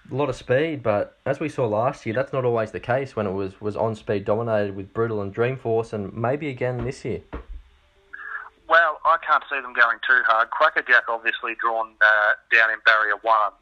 a 0.10 0.16
lot 0.16 0.30
of 0.30 0.36
speed. 0.36 0.82
But 0.82 1.18
as 1.26 1.40
we 1.40 1.50
saw 1.50 1.68
last 1.68 2.06
year, 2.06 2.16
that's 2.16 2.34
not 2.34 2.46
always 2.46 2.72
the 2.72 2.80
case 2.80 3.16
when 3.16 3.28
it 3.28 3.32
was 3.32 3.60
was 3.62 3.76
on 3.76 3.96
speed 3.96 4.26
dominated 4.26 4.76
with 4.76 4.94
Brutal 4.94 5.22
and 5.22 5.34
Dreamforce, 5.34 5.94
and 5.94 6.14
maybe 6.14 6.50
again 6.50 6.84
this 6.84 7.06
year. 7.06 7.22
Can't 9.26 9.44
see 9.50 9.62
them 9.62 9.74
going 9.74 9.98
too 10.06 10.22
hard. 10.26 10.50
Crackerjack, 10.50 11.08
obviously 11.08 11.56
drawn 11.56 11.94
uh, 12.02 12.34
down 12.52 12.72
in 12.72 12.80
barrier 12.86 13.18
one, 13.22 13.54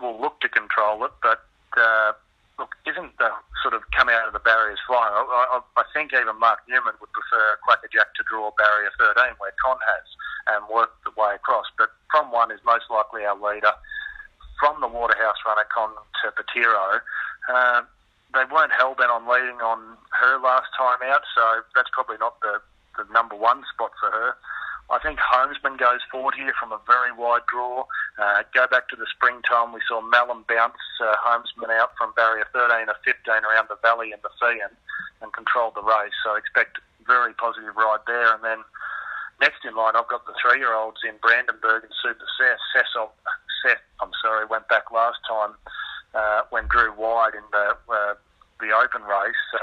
will 0.00 0.20
look 0.20 0.40
to 0.40 0.48
control 0.48 1.04
it, 1.04 1.12
but 1.22 1.44
uh, 1.76 2.12
look, 2.58 2.74
isn't 2.86 3.16
the 3.18 3.30
sort 3.62 3.74
of 3.74 3.82
come 3.92 4.08
out 4.08 4.26
of 4.26 4.32
the 4.32 4.40
barriers 4.40 4.80
flying? 4.86 5.12
I, 5.12 5.60
I, 5.60 5.80
I 5.80 5.84
think 5.92 6.12
even 6.12 6.38
Mark 6.40 6.60
Newnham 6.68 6.96
would 7.00 7.12
prefer 7.12 7.56
Quackerjack 7.64 8.16
to 8.16 8.24
draw 8.28 8.50
barrier 8.56 8.90
13, 8.98 9.36
where 9.38 9.52
Con 9.60 9.76
has, 9.76 10.06
and 10.56 10.64
work 10.72 10.92
the 11.04 11.12
way 11.20 11.34
across. 11.34 11.66
But 11.76 11.90
from 12.10 12.30
one 12.30 12.50
is 12.50 12.60
most 12.64 12.88
likely 12.90 13.24
our 13.24 13.36
leader. 13.36 13.72
From 14.60 14.80
the 14.80 14.88
Waterhouse 14.88 15.36
runner, 15.44 15.68
Con 15.68 15.92
to 16.24 16.32
Patiro, 16.32 17.00
uh, 17.52 17.82
they 18.32 18.44
weren't 18.52 18.72
hell 18.72 18.94
bent 18.96 19.10
on 19.10 19.28
leading 19.28 19.60
on 19.60 19.96
her 20.12 20.40
last 20.40 20.68
time 20.76 20.98
out, 21.04 21.22
so 21.34 21.62
that's 21.74 21.90
probably 21.92 22.16
not 22.18 22.40
the, 22.40 22.60
the 22.96 23.04
number 23.12 23.36
one 23.36 23.64
spot 23.72 23.92
for 24.00 24.10
her. 24.10 24.36
I 24.88 24.98
think 25.02 25.18
Homesman 25.18 25.78
goes 25.78 26.00
forward 26.10 26.34
here 26.34 26.54
from 26.58 26.70
a 26.70 26.78
very 26.86 27.10
wide 27.10 27.42
draw. 27.50 27.84
Uh, 28.18 28.42
go 28.54 28.66
back 28.70 28.88
to 28.88 28.96
the 28.96 29.06
springtime, 29.10 29.72
we 29.72 29.80
saw 29.88 30.00
Malum 30.00 30.44
bounce 30.48 30.78
uh, 31.02 31.14
Homesman 31.26 31.74
out 31.74 31.90
from 31.98 32.14
barrier 32.14 32.46
13 32.52 32.88
or 32.88 32.94
15 33.04 33.42
around 33.42 33.66
the 33.68 33.76
valley 33.82 34.12
in 34.14 34.18
the 34.22 34.30
and, 34.46 34.74
and 35.22 35.32
controlled 35.32 35.74
the 35.74 35.82
race. 35.82 36.14
So 36.22 36.36
expect 36.36 36.78
very 37.06 37.34
positive 37.34 37.74
ride 37.74 38.06
there. 38.06 38.34
And 38.34 38.44
then 38.44 38.60
next 39.40 39.64
in 39.64 39.74
line, 39.74 39.96
I've 39.96 40.08
got 40.08 40.24
the 40.26 40.34
three-year-olds 40.38 41.02
in 41.02 41.18
Brandenburg 41.20 41.82
and 41.82 41.92
Super 42.02 42.26
Seth. 42.38 42.62
Seth, 42.70 43.10
Seth 43.62 43.82
I'm 44.00 44.14
sorry, 44.22 44.46
went 44.46 44.68
back 44.68 44.90
last 44.94 45.18
time 45.26 45.58
uh, 46.14 46.42
when 46.50 46.66
drew 46.68 46.94
wide 46.94 47.34
in 47.34 47.44
the 47.50 47.76
uh, 47.90 48.14
the 48.60 48.72
open 48.72 49.02
race. 49.02 49.40
So 49.52 49.58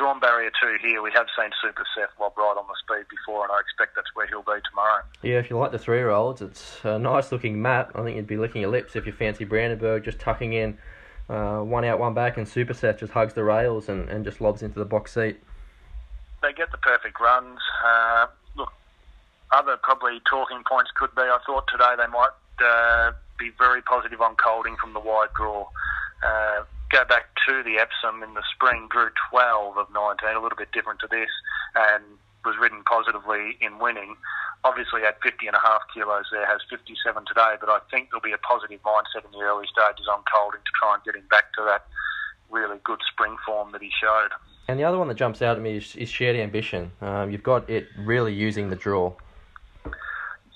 drawn 0.00 0.18
barrier 0.18 0.50
two 0.60 0.76
here. 0.80 1.02
We 1.02 1.10
have 1.12 1.26
seen 1.38 1.50
Super 1.60 1.84
Seth 1.94 2.08
lob 2.18 2.32
right 2.38 2.54
on 2.56 2.64
the 2.66 2.74
speed 2.80 3.06
before, 3.10 3.44
and 3.44 3.52
I 3.52 3.60
expect 3.60 3.94
that's 3.94 4.08
where 4.14 4.26
he'll 4.26 4.40
be 4.40 4.58
tomorrow. 4.70 5.02
Yeah, 5.22 5.38
if 5.38 5.50
you 5.50 5.58
like 5.58 5.72
the 5.72 5.78
three 5.78 5.98
year 5.98 6.08
olds, 6.08 6.40
it's 6.40 6.78
a 6.84 6.98
nice 6.98 7.30
looking 7.30 7.60
map. 7.60 7.92
I 7.94 8.02
think 8.02 8.16
you'd 8.16 8.26
be 8.26 8.38
licking 8.38 8.62
your 8.62 8.70
lips 8.70 8.96
if 8.96 9.04
you 9.04 9.12
fancy 9.12 9.44
Brandenburg 9.44 10.04
just 10.04 10.18
tucking 10.18 10.54
in 10.54 10.78
uh, 11.28 11.58
one 11.58 11.84
out, 11.84 11.98
one 11.98 12.14
back, 12.14 12.38
and 12.38 12.48
Super 12.48 12.72
Seth 12.72 13.00
just 13.00 13.12
hugs 13.12 13.34
the 13.34 13.44
rails 13.44 13.90
and, 13.90 14.08
and 14.08 14.24
just 14.24 14.40
lobs 14.40 14.62
into 14.62 14.78
the 14.78 14.86
box 14.86 15.12
seat. 15.12 15.38
They 16.40 16.54
get 16.54 16.72
the 16.72 16.78
perfect 16.78 17.20
runs. 17.20 17.60
Uh, 17.84 18.26
look, 18.56 18.72
other 19.52 19.76
probably 19.82 20.22
talking 20.30 20.62
points 20.66 20.90
could 20.94 21.14
be 21.14 21.22
I 21.22 21.38
thought 21.44 21.64
today 21.70 21.92
they 21.98 22.06
might 22.06 22.30
uh, 22.64 23.12
be 23.38 23.50
very 23.58 23.82
positive 23.82 24.22
on 24.22 24.34
Kolding 24.36 24.76
from 24.76 24.94
the 24.94 25.00
wide 25.00 25.28
draw. 25.36 25.68
Go 26.90 27.04
back 27.04 27.30
to 27.46 27.62
the 27.62 27.78
Epsom 27.78 28.22
in 28.22 28.34
the 28.34 28.42
spring, 28.52 28.88
drew 28.90 29.10
12 29.30 29.78
of 29.78 29.86
19, 29.94 30.28
a 30.28 30.42
little 30.42 30.58
bit 30.58 30.72
different 30.72 30.98
to 31.00 31.06
this, 31.06 31.30
and 31.74 32.02
was 32.44 32.56
ridden 32.60 32.82
positively 32.82 33.56
in 33.60 33.78
winning. 33.78 34.16
Obviously, 34.64 35.04
at 35.04 35.22
50 35.22 35.46
and 35.46 35.56
a 35.56 35.60
half 35.60 35.82
kilos 35.94 36.26
there, 36.32 36.46
has 36.46 36.60
57 36.68 36.98
today, 37.26 37.54
but 37.60 37.68
I 37.68 37.78
think 37.90 38.10
there'll 38.10 38.20
be 38.20 38.32
a 38.32 38.38
positive 38.38 38.80
mindset 38.82 39.24
in 39.24 39.30
the 39.30 39.44
early 39.44 39.66
stages 39.70 40.06
on 40.10 40.22
Kolding 40.26 40.60
to 40.60 40.72
try 40.74 40.94
and 40.94 41.04
get 41.04 41.14
him 41.14 41.26
back 41.30 41.52
to 41.54 41.62
that 41.64 41.86
really 42.50 42.78
good 42.84 43.00
spring 43.06 43.36
form 43.46 43.70
that 43.72 43.80
he 43.80 43.90
showed. 44.00 44.30
And 44.66 44.78
the 44.78 44.84
other 44.84 44.98
one 44.98 45.08
that 45.08 45.14
jumps 45.14 45.42
out 45.42 45.56
at 45.56 45.62
me 45.62 45.76
is, 45.76 45.94
is 45.96 46.08
Shared 46.08 46.36
Ambition. 46.36 46.90
Um, 47.00 47.30
you've 47.30 47.42
got 47.42 47.70
it 47.70 47.86
really 47.98 48.34
using 48.34 48.68
the 48.68 48.76
draw. 48.76 49.12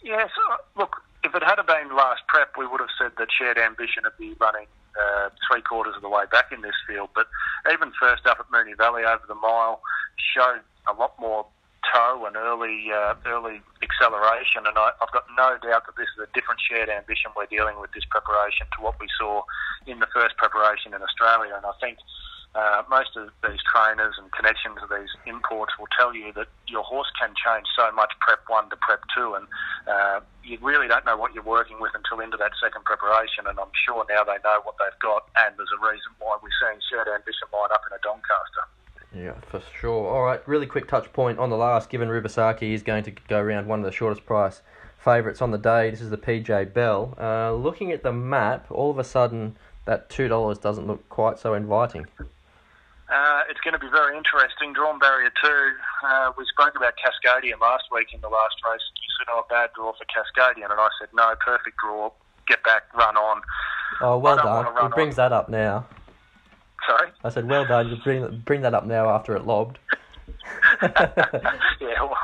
Yes, 0.02 0.30
uh, 0.50 0.56
look, 0.76 1.02
if 1.22 1.34
it 1.34 1.42
had 1.42 1.62
been 1.62 1.96
last 1.96 2.22
prep, 2.26 2.52
we 2.58 2.66
would 2.66 2.80
have 2.80 2.90
said 2.98 3.12
that 3.18 3.28
Shared 3.30 3.56
Ambition 3.56 4.02
would 4.04 4.18
be 4.18 4.34
running 4.40 4.66
uh, 4.94 5.28
three 5.50 5.62
quarters 5.62 5.94
of 5.96 6.02
the 6.02 6.08
way 6.08 6.24
back 6.30 6.52
in 6.52 6.62
this 6.62 6.76
field. 6.86 7.10
But 7.14 7.26
even 7.72 7.92
first 7.98 8.26
up 8.26 8.38
at 8.40 8.46
Moonee 8.50 8.76
Valley 8.76 9.04
over 9.04 9.24
the 9.26 9.34
mile, 9.34 9.80
showed 10.16 10.60
a 10.88 10.94
lot 10.94 11.14
more 11.18 11.46
toe 11.92 12.24
and 12.26 12.36
early 12.36 12.90
uh, 12.92 13.14
early 13.26 13.60
acceleration. 13.82 14.66
And 14.66 14.76
I, 14.76 14.90
I've 15.02 15.12
got 15.12 15.24
no 15.36 15.58
doubt 15.62 15.86
that 15.86 15.96
this 15.96 16.08
is 16.16 16.24
a 16.24 16.30
different 16.32 16.60
shared 16.60 16.88
ambition 16.88 17.30
we're 17.36 17.46
dealing 17.46 17.80
with 17.80 17.92
this 17.92 18.04
preparation 18.08 18.66
to 18.76 18.82
what 18.82 18.98
we 19.00 19.06
saw 19.18 19.42
in 19.86 19.98
the 20.00 20.08
first 20.14 20.36
preparation 20.36 20.94
in 20.94 21.02
Australia. 21.02 21.54
And 21.56 21.66
I 21.66 21.72
think 21.80 21.98
uh, 22.54 22.82
most 22.88 23.16
of 23.16 23.30
these 23.42 23.58
trainers 23.66 24.14
and 24.18 24.30
connections 24.30 24.78
of 24.82 24.88
these 24.88 25.10
imports 25.26 25.74
will 25.78 25.90
tell 25.98 26.14
you 26.14 26.32
that 26.34 26.46
your 26.68 26.82
horse 26.82 27.10
can 27.18 27.34
change 27.34 27.66
so 27.76 27.90
much 27.92 28.12
prep 28.20 28.40
one 28.46 28.70
to 28.70 28.76
prep 28.76 29.02
two, 29.14 29.34
and 29.34 29.46
uh, 29.90 30.20
you 30.44 30.58
really 30.62 30.86
don't 30.86 31.04
know 31.04 31.16
what 31.16 31.34
you're 31.34 31.42
working 31.42 31.80
with 31.80 31.92
until 31.94 32.20
into 32.20 32.36
that 32.36 32.52
second 32.62 32.84
preparation. 32.84 33.46
And 33.46 33.58
I'm 33.58 33.74
sure 33.84 34.06
now 34.08 34.22
they 34.22 34.38
know 34.44 34.62
what 34.62 34.76
they've 34.78 35.00
got, 35.02 35.26
and 35.36 35.54
there's 35.58 35.74
a 35.74 35.82
reason 35.82 36.14
why 36.20 36.38
we're 36.42 36.54
seeing 36.62 36.78
Shared 36.90 37.08
Ambition 37.08 37.48
line 37.52 37.70
up 37.72 37.82
in 37.90 37.96
a 37.96 38.00
Doncaster. 38.06 38.64
Yeah, 39.14 39.34
for 39.50 39.62
sure. 39.80 40.08
All 40.08 40.22
right, 40.22 40.46
really 40.46 40.66
quick 40.66 40.88
touch 40.88 41.12
point 41.12 41.38
on 41.38 41.50
the 41.50 41.56
last. 41.56 41.90
Given 41.90 42.08
Rubisaki 42.08 42.72
is 42.72 42.82
going 42.82 43.04
to 43.04 43.10
go 43.10 43.40
around 43.40 43.66
one 43.66 43.80
of 43.80 43.84
the 43.84 43.92
shortest 43.92 44.26
price 44.26 44.62
favourites 44.98 45.42
on 45.42 45.50
the 45.50 45.58
day. 45.58 45.90
This 45.90 46.00
is 46.00 46.10
the 46.10 46.18
PJ 46.18 46.72
Bell. 46.72 47.14
Uh, 47.20 47.52
looking 47.52 47.92
at 47.92 48.02
the 48.02 48.12
map, 48.12 48.66
all 48.70 48.90
of 48.90 48.98
a 48.98 49.04
sudden 49.04 49.56
that 49.84 50.08
two 50.08 50.28
dollars 50.28 50.58
doesn't 50.58 50.86
look 50.86 51.08
quite 51.08 51.38
so 51.38 51.54
inviting. 51.54 52.06
Uh, 53.08 53.42
it's 53.50 53.60
going 53.60 53.74
to 53.74 53.78
be 53.78 53.90
very 53.90 54.16
interesting. 54.16 54.72
Drawn 54.72 54.98
barrier 54.98 55.30
two. 55.42 55.72
Uh, 56.02 56.32
we 56.38 56.44
spoke 56.46 56.74
about 56.76 56.94
Cascadian 56.96 57.60
last 57.60 57.84
week 57.92 58.08
in 58.14 58.20
the 58.20 58.28
last 58.28 58.56
race. 58.64 58.80
You 58.96 59.10
said, 59.18 59.28
"Oh, 59.30 59.44
bad 59.48 59.70
draw 59.74 59.92
for 59.92 60.04
Cascadian," 60.08 60.70
and 60.70 60.80
I 60.80 60.88
said, 60.98 61.08
"No, 61.12 61.34
perfect 61.44 61.76
draw. 61.82 62.10
Get 62.48 62.62
back, 62.64 62.84
run 62.94 63.16
on." 63.16 63.42
Oh, 64.00 64.18
well 64.18 64.36
done. 64.36 64.66
It 64.86 64.94
brings 64.94 65.16
that 65.16 65.32
up 65.32 65.48
now. 65.48 65.86
Sorry. 66.86 67.10
I 67.22 67.30
said, 67.30 67.48
well 67.48 67.64
done. 67.64 67.88
You 67.88 67.96
bring 67.96 68.42
bring 68.44 68.62
that 68.62 68.74
up 68.74 68.86
now 68.86 69.08
after 69.10 69.36
it 69.36 69.46
lobbed. 69.46 69.78
yeah, 70.82 72.00
well, 72.00 72.16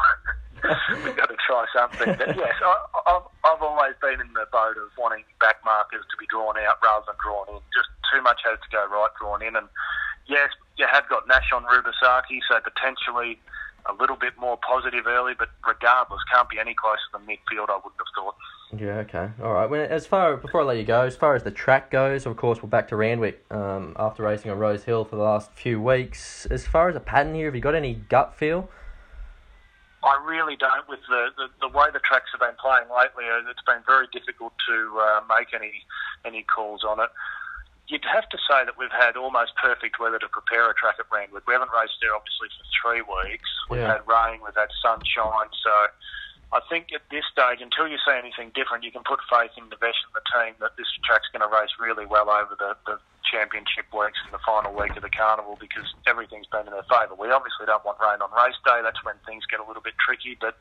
we've 1.04 1.16
got 1.16 1.28
to 1.28 1.36
try 1.46 1.64
something. 1.74 2.14
But 2.18 2.36
yes, 2.36 2.54
I, 2.60 2.76
I've, 3.06 3.28
I've 3.44 3.62
always 3.62 3.94
been 4.00 4.20
in 4.20 4.32
the 4.34 4.46
boat 4.52 4.76
of 4.76 4.92
wanting 4.98 5.24
back 5.40 5.56
markers 5.64 6.04
to 6.10 6.16
be 6.18 6.26
drawn 6.28 6.56
out 6.58 6.76
rather 6.82 7.06
than 7.06 7.16
drawn 7.22 7.48
in. 7.48 7.60
Just 7.72 7.88
too 8.12 8.22
much 8.22 8.40
has 8.44 8.58
to 8.60 8.68
go 8.70 8.86
right 8.88 9.10
drawn 9.18 9.42
in. 9.42 9.56
And 9.56 9.68
yes, 10.26 10.50
you 10.80 10.86
have 10.90 11.08
got 11.08 11.28
Nash 11.28 11.52
on 11.54 11.64
Rubisaki, 11.64 12.40
so 12.50 12.58
potentially 12.60 13.38
a 13.88 13.94
little 13.94 14.16
bit 14.16 14.32
more 14.38 14.58
positive 14.66 15.06
early, 15.06 15.34
but 15.38 15.48
regardless, 15.66 16.20
can't 16.32 16.48
be 16.48 16.58
any 16.58 16.74
closer 16.74 17.00
than 17.12 17.22
midfield, 17.22 17.68
I 17.68 17.76
wouldn't 17.76 18.00
have 18.00 18.12
thought. 18.16 18.34
Yeah, 18.78 18.98
okay, 19.00 19.32
all 19.42 19.52
right. 19.52 19.68
When 19.68 19.80
as 19.80 20.06
far 20.06 20.36
before 20.36 20.62
I 20.62 20.64
let 20.64 20.76
you 20.76 20.84
go, 20.84 21.02
as 21.02 21.16
far 21.16 21.34
as 21.34 21.42
the 21.42 21.50
track 21.50 21.90
goes, 21.90 22.24
of 22.24 22.36
course 22.36 22.62
we're 22.62 22.68
back 22.68 22.88
to 22.88 22.96
Randwick 22.96 23.44
um, 23.50 23.94
after 23.98 24.22
racing 24.22 24.50
on 24.50 24.58
Rose 24.58 24.84
Hill 24.84 25.04
for 25.04 25.16
the 25.16 25.22
last 25.22 25.52
few 25.52 25.80
weeks. 25.80 26.46
As 26.46 26.66
far 26.66 26.88
as 26.88 26.96
a 26.96 27.00
pattern 27.00 27.34
here, 27.34 27.46
have 27.46 27.54
you 27.54 27.60
got 27.60 27.74
any 27.74 27.94
gut 27.94 28.34
feel? 28.34 28.70
I 30.02 30.16
really 30.24 30.56
don't. 30.56 30.88
With 30.88 31.00
the, 31.08 31.28
the, 31.36 31.68
the 31.68 31.68
way 31.68 31.86
the 31.92 32.00
tracks 32.00 32.30
have 32.32 32.40
been 32.40 32.56
playing 32.60 32.88
lately, 32.88 33.24
uh, 33.28 33.50
it's 33.50 33.62
been 33.66 33.82
very 33.86 34.06
difficult 34.12 34.52
to 34.68 35.00
uh, 35.00 35.20
make 35.28 35.52
any 35.52 35.84
any 36.24 36.42
calls 36.44 36.84
on 36.84 37.00
it. 37.00 37.10
You'd 37.90 38.06
have 38.06 38.28
to 38.30 38.38
say 38.46 38.62
that 38.64 38.78
we've 38.78 38.94
had 38.94 39.18
almost 39.18 39.58
perfect 39.58 39.98
weather 39.98 40.22
to 40.22 40.30
prepare 40.30 40.70
a 40.70 40.74
track 40.78 41.02
at 41.02 41.10
Randwick. 41.10 41.42
We 41.50 41.54
haven't 41.58 41.74
raced 41.74 41.98
there 41.98 42.14
obviously 42.14 42.46
for 42.54 42.64
three 42.78 43.02
weeks. 43.02 43.50
We've 43.68 43.82
Yeah. 43.82 43.98
had 43.98 44.06
rain, 44.06 44.40
we've 44.46 44.54
had 44.54 44.70
sunshine, 44.80 45.50
so 45.58 45.74
I 46.52 46.60
think 46.68 46.90
at 46.92 47.02
this 47.10 47.22
stage, 47.30 47.62
until 47.62 47.86
you 47.86 47.98
see 48.02 48.10
anything 48.10 48.50
different, 48.50 48.82
you 48.82 48.90
can 48.90 49.04
put 49.06 49.22
faith 49.30 49.54
in 49.56 49.68
the 49.70 49.76
Vesh 49.78 49.98
and 50.02 50.14
the 50.14 50.24
team 50.34 50.54
that 50.58 50.74
this 50.76 50.86
track's 51.06 51.28
going 51.30 51.42
to 51.42 51.50
race 51.50 51.70
really 51.78 52.06
well 52.06 52.28
over 52.30 52.56
the, 52.58 52.74
the 52.86 52.98
championship 53.22 53.86
weeks 53.94 54.18
and 54.26 54.34
the 54.34 54.42
final 54.42 54.74
week 54.74 54.96
of 54.98 55.02
the 55.06 55.10
carnival 55.14 55.54
because 55.60 55.86
everything's 56.10 56.48
been 56.50 56.66
in 56.66 56.74
their 56.74 56.86
favour. 56.90 57.14
We 57.14 57.30
obviously 57.30 57.66
don't 57.66 57.84
want 57.86 58.02
rain 58.02 58.18
on 58.18 58.34
race 58.34 58.58
day. 58.66 58.82
That's 58.82 58.98
when 59.06 59.14
things 59.22 59.46
get 59.46 59.60
a 59.60 59.64
little 59.66 59.82
bit 59.82 59.94
tricky, 60.02 60.34
but 60.40 60.58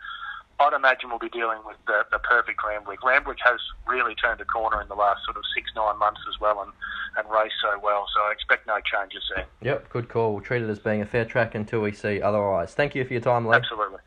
I'd 0.60 0.74
imagine 0.74 1.10
we'll 1.10 1.20
be 1.20 1.30
dealing 1.30 1.60
with 1.66 1.78
the, 1.88 2.04
the 2.12 2.20
perfect 2.20 2.60
Randwick. 2.68 3.04
Randwick 3.04 3.38
has 3.46 3.60
really 3.88 4.14
turned 4.16 4.42
a 4.42 4.46
corner 4.46 4.82
in 4.82 4.90
the 4.90 4.96
last 4.96 5.24
sort 5.24 5.38
of 5.38 5.44
six, 5.56 5.72
nine 5.76 5.98
months 5.98 6.20
as 6.28 6.40
well 6.42 6.62
and, 6.62 6.72
and 7.18 7.32
raced 7.32 7.56
so 7.62 7.80
well, 7.80 8.06
so 8.14 8.22
I 8.22 8.34
expect 8.34 8.68
no 8.68 8.78
changes 8.84 9.24
there. 9.34 9.46
Yep, 9.62 9.90
good 9.90 10.10
call. 10.10 10.34
We'll 10.34 10.44
treat 10.44 10.62
it 10.62 10.70
as 10.70 10.80
being 10.80 11.02
a 11.02 11.06
fair 11.06 11.24
track 11.24 11.56
until 11.56 11.80
we 11.82 11.94
see 11.94 12.22
otherwise. 12.22 12.74
Thank 12.74 12.94
you 12.94 13.06
for 13.06 13.14
your 13.14 13.22
time, 13.22 13.48
Leigh. 13.48 13.58
Absolutely. 13.58 14.00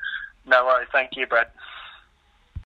No 0.46 0.66
worries. 0.66 0.88
Thank 0.92 1.16
you, 1.16 1.26
Brad. 1.26 1.46